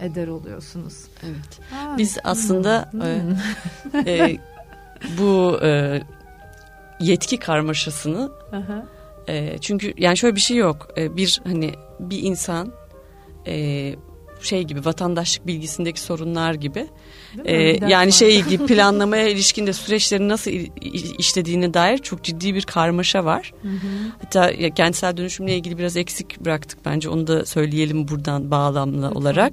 eder 0.00 0.28
oluyorsunuz. 0.28 0.94
Evet. 1.22 1.60
Ha, 1.70 1.94
Biz 1.98 2.18
aslında 2.24 2.88
hmm. 2.90 3.36
e, 4.06 4.12
e, 4.12 4.38
bu 5.18 5.58
e, 5.62 6.00
yetki 7.00 7.36
karmaşasını 7.36 8.30
e, 9.28 9.58
çünkü 9.58 9.94
yani 9.96 10.16
şöyle 10.16 10.36
bir 10.36 10.40
şey 10.40 10.56
yok. 10.56 10.88
E, 10.96 11.16
bir 11.16 11.40
hani 11.44 11.74
bir 12.00 12.22
insan 12.22 12.72
e, 13.46 13.94
şey 14.46 14.64
gibi 14.64 14.84
vatandaşlık 14.84 15.46
bilgisindeki 15.46 16.00
sorunlar 16.00 16.54
gibi. 16.54 16.86
Ee, 17.44 17.88
yani 17.88 18.12
şey 18.12 18.42
gibi 18.42 18.66
planlamaya 18.66 19.28
ilişkinde 19.28 19.72
süreçlerin 19.72 20.28
nasıl 20.28 20.50
işlediğine 21.18 21.74
dair 21.74 21.98
çok 21.98 22.24
ciddi 22.24 22.54
bir 22.54 22.62
karmaşa 22.62 23.24
var. 23.24 23.52
Hı 23.62 23.68
hı. 23.68 24.12
Hatta 24.22 24.50
ya, 24.50 24.70
kentsel 24.70 25.16
dönüşümle 25.16 25.56
ilgili 25.56 25.78
biraz 25.78 25.96
eksik 25.96 26.40
bıraktık 26.40 26.78
bence 26.84 27.08
onu 27.08 27.26
da 27.26 27.46
söyleyelim 27.46 28.08
buradan 28.08 28.50
bağlamlı 28.50 28.96
Lütfen. 28.96 29.20
olarak. 29.20 29.52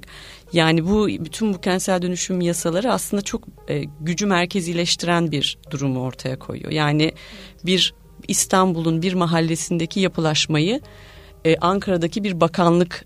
Yani 0.54 0.88
bu 0.88 1.08
bütün 1.08 1.54
bu 1.54 1.62
kentsel 1.62 2.02
dönüşüm 2.02 2.42
yasaları 2.42 2.94
aslında 2.94 3.22
çok 3.22 3.44
e, 3.68 3.84
gücü 4.02 4.26
merkezileştiren 4.26 5.32
bir 5.32 5.58
durumu 5.72 6.02
ortaya 6.02 6.40
koyuyor. 6.40 6.72
Yani 6.72 7.12
bir 7.66 7.94
İstanbul'un 8.28 9.02
bir 9.02 9.14
mahallesindeki 9.14 10.00
yapılaşmayı 10.00 10.82
e, 11.46 11.58
Ankara'daki 11.58 12.24
bir 12.24 12.42
bakanlık 12.42 13.06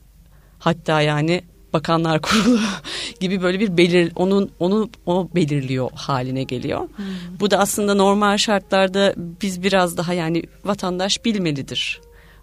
hatta 0.59 1.01
yani 1.01 1.41
Bakanlar 1.73 2.21
Kurulu 2.21 2.59
gibi 3.19 3.41
böyle 3.41 3.59
bir 3.59 3.77
belir 3.77 4.11
onun 4.15 4.51
onu 4.59 4.89
o 5.05 5.29
belirliyor 5.35 5.89
haline 5.95 6.43
geliyor. 6.43 6.79
Hmm. 6.79 7.05
Bu 7.39 7.51
da 7.51 7.57
aslında 7.57 7.93
normal 7.93 8.37
şartlarda 8.37 9.13
biz 9.17 9.63
biraz 9.63 9.97
daha 9.97 10.13
yani 10.13 10.43
vatandaş 10.65 11.25
bilmelidir. 11.25 12.01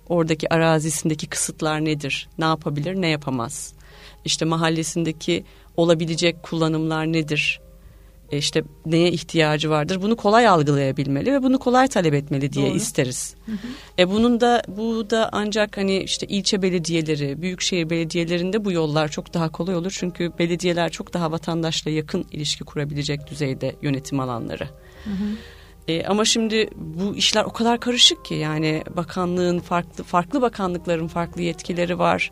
Oradaki 0.08 0.54
arazisindeki 0.54 1.26
kısıtlar 1.26 1.84
nedir? 1.84 2.28
Ne 2.38 2.44
yapabilir, 2.44 2.94
ne 2.94 3.08
yapamaz? 3.08 3.72
İşte 4.24 4.44
mahallesindeki 4.44 5.44
olabilecek 5.76 6.42
kullanımlar 6.42 7.12
nedir? 7.12 7.60
E, 8.32 8.38
işte 8.38 8.62
neye 8.86 9.10
ihtiyacı 9.10 9.70
vardır 9.70 10.02
bunu 10.02 10.16
kolay 10.16 10.48
algılayabilmeli 10.48 11.32
ve 11.32 11.42
bunu 11.42 11.58
kolay 11.58 11.88
talep 11.88 12.14
etmeli 12.14 12.52
diye 12.52 12.68
Doğru. 12.70 12.76
isteriz. 12.76 13.34
Hı 13.46 13.52
hı. 13.52 13.56
E 13.98 14.10
bunun 14.10 14.40
da 14.40 14.62
bu 14.68 15.10
da 15.10 15.28
ancak 15.32 15.76
hani 15.76 15.98
işte 16.02 16.26
ilçe 16.26 16.62
belediyeleri, 16.62 17.42
büyükşehir 17.42 17.90
belediyelerinde 17.90 18.64
bu 18.64 18.72
yollar 18.72 19.08
çok 19.08 19.34
daha 19.34 19.48
kolay 19.48 19.74
olur. 19.74 19.96
Çünkü 19.98 20.32
belediyeler 20.38 20.90
çok 20.90 21.14
daha 21.14 21.32
vatandaşla 21.32 21.90
yakın 21.90 22.26
ilişki 22.32 22.64
kurabilecek 22.64 23.30
düzeyde 23.30 23.76
yönetim 23.82 24.20
alanları. 24.20 24.64
Hı 25.04 25.10
hı. 25.10 25.36
E, 25.88 26.04
ama 26.06 26.24
şimdi 26.24 26.68
bu 26.76 27.16
işler 27.16 27.44
o 27.44 27.52
kadar 27.52 27.80
karışık 27.80 28.24
ki 28.24 28.34
yani 28.34 28.82
bakanlığın 28.96 29.58
farklı 29.58 30.04
farklı 30.04 30.42
bakanlıkların 30.42 31.08
farklı 31.08 31.42
yetkileri 31.42 31.98
var 31.98 32.30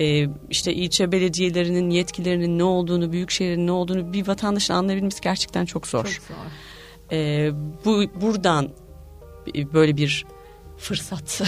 e, 0.00 0.28
işte 0.50 0.74
ilçe 0.74 1.12
belediyelerinin 1.12 1.90
yetkilerinin 1.90 2.58
ne 2.58 2.64
olduğunu, 2.64 3.12
büyükşehirin 3.12 3.66
ne 3.66 3.72
olduğunu 3.72 4.12
bir 4.12 4.26
vatandaşın 4.26 4.74
anlayabilmesi 4.74 5.20
gerçekten 5.20 5.64
çok 5.64 5.86
zor. 5.86 6.04
Çok 6.04 6.24
zor. 6.24 6.34
E, 7.12 7.50
bu 7.84 8.04
buradan 8.20 8.70
böyle 9.74 9.96
bir 9.96 10.26
fırsat 10.76 11.42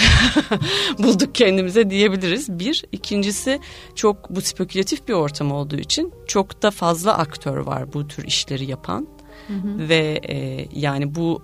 bulduk 0.98 1.34
kendimize 1.34 1.90
diyebiliriz. 1.90 2.58
Bir, 2.58 2.84
ikincisi 2.92 3.60
çok 3.94 4.30
bu 4.30 4.40
spekülatif 4.40 5.08
bir 5.08 5.12
ortam 5.12 5.52
olduğu 5.52 5.76
için 5.76 6.12
çok 6.26 6.62
da 6.62 6.70
fazla 6.70 7.18
aktör 7.18 7.56
var 7.56 7.92
bu 7.92 8.08
tür 8.08 8.24
işleri 8.24 8.64
yapan 8.64 9.06
hı 9.46 9.52
hı. 9.52 9.88
ve 9.88 10.20
e, 10.28 10.66
yani 10.72 11.14
bu 11.14 11.42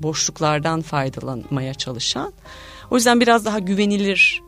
boşluklardan 0.00 0.80
faydalanmaya 0.82 1.74
çalışan. 1.74 2.32
O 2.90 2.96
yüzden 2.96 3.20
biraz 3.20 3.44
daha 3.44 3.58
güvenilir 3.58 4.42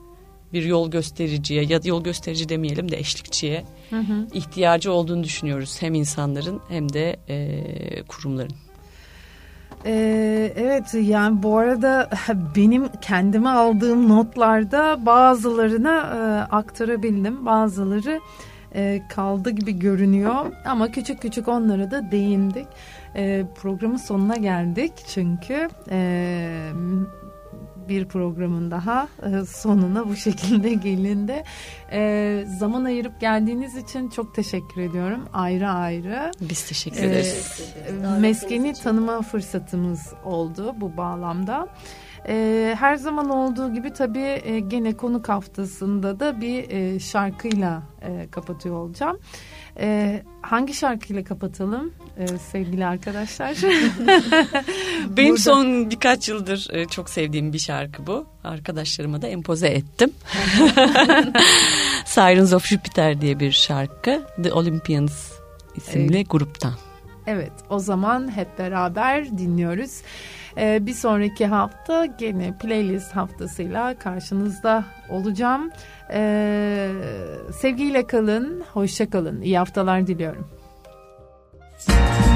bir 0.53 0.65
yol 0.65 0.91
göstericiye 0.91 1.65
ya 1.65 1.83
da 1.83 1.89
yol 1.89 2.05
gösterici 2.05 2.49
demeyelim 2.49 2.91
de 2.91 2.99
eşlikçiye 2.99 3.65
hı 3.91 3.97
hı. 3.97 4.27
ihtiyacı 4.35 4.93
olduğunu 4.93 5.25
düşünüyoruz. 5.25 5.83
Hem 5.83 5.95
insanların 5.95 6.61
hem 6.69 6.93
de 6.93 7.17
e, 7.29 8.03
kurumların. 8.03 8.55
Ee, 9.87 10.53
evet 10.57 10.95
yani 10.95 11.43
bu 11.43 11.59
arada 11.59 12.11
benim 12.57 12.89
kendime 12.89 13.49
aldığım 13.49 14.09
notlarda 14.09 15.07
bazılarına 15.07 15.97
e, 15.99 16.53
aktarabildim. 16.53 17.47
Bazıları 17.47 18.21
e, 18.75 19.03
kaldı 19.09 19.51
gibi 19.51 19.79
görünüyor 19.79 20.47
ama 20.65 20.91
küçük 20.91 21.23
küçük 21.23 21.49
onlara 21.49 21.91
da 21.91 22.11
değindik. 22.11 22.67
E, 23.17 23.45
programın 23.63 23.97
sonuna 23.97 24.37
geldik 24.37 24.93
çünkü 25.09 25.69
e, 25.91 26.71
bir 27.89 28.05
programın 28.05 28.71
daha 28.71 29.09
e, 29.23 29.45
sonuna 29.45 30.09
bu 30.09 30.17
şekilde 30.17 30.75
gelindi. 30.75 31.45
E, 31.93 32.45
zaman 32.59 32.85
ayırıp 32.85 33.21
geldiğiniz 33.21 33.77
için 33.77 34.09
çok 34.09 34.35
teşekkür 34.35 34.81
ediyorum 34.81 35.29
ayrı 35.33 35.69
ayrı. 35.69 36.31
Biz 36.41 36.69
teşekkür 36.69 37.03
ederiz. 37.03 37.75
E, 37.89 38.21
meskeni 38.21 38.73
tanıma 38.73 39.23
fırsatımız 39.23 40.13
oldu 40.25 40.75
bu 40.77 40.97
bağlamda. 40.97 41.69
E, 42.29 42.77
her 42.79 42.97
zaman 42.97 43.31
olduğu 43.31 43.75
gibi 43.75 43.93
tabii 43.93 44.41
e, 44.45 44.61
gene 44.61 44.97
konuk 44.97 45.29
haftasında 45.29 46.21
da 46.21 46.41
bir 46.41 46.71
e, 46.71 47.01
şarkıyla 47.01 47.83
e, 48.03 48.31
kapatıyor 48.31 48.77
olacağım. 48.77 49.19
E, 49.79 50.23
hangi 50.43 50.75
şarkıyla 50.75 51.25
kapatalım 51.25 51.93
e, 52.19 52.39
sevgili 52.53 52.87
arkadaşlar? 52.87 53.57
Benim 55.17 55.31
Burada... 55.31 55.43
son 55.43 55.91
birkaç 55.91 56.29
yıldır 56.29 56.69
e, 56.73 56.87
çok 56.87 57.11
sevdiğim 57.11 57.53
bir 57.53 57.59
şarkı 57.59 58.07
bu. 58.07 58.27
Arkadaşlarıma 58.45 59.23
da 59.23 59.27
empoze 59.27 59.69
ettim. 59.69 60.11
Sirens 62.05 62.53
of 62.53 62.67
Jupiter 62.67 63.21
diye 63.21 63.41
bir 63.41 63.53
şarkı. 63.53 64.23
The 64.43 64.53
Olympians 64.53 65.33
isimli 65.77 66.17
evet. 66.17 66.31
gruptan. 66.31 66.75
Evet 67.27 67.53
o 67.71 67.79
zaman 67.79 68.37
hep 68.37 68.59
beraber 68.59 69.39
dinliyoruz. 69.39 70.03
Ee, 70.57 70.87
bir 70.87 70.95
sonraki 70.95 71.47
hafta 71.47 72.05
gene 72.05 72.59
playlist 72.59 73.17
haftasıyla 73.17 73.99
karşınızda 73.99 74.85
olacağım. 75.09 75.71
Ee, 76.13 76.91
sevgiyle 77.53 78.07
kalın, 78.07 78.63
hoşça 78.73 79.11
kalın. 79.11 79.41
İyi 79.41 79.59
haftalar 79.59 80.07
diliyorum. 80.07 80.49
Müzik 81.89 82.30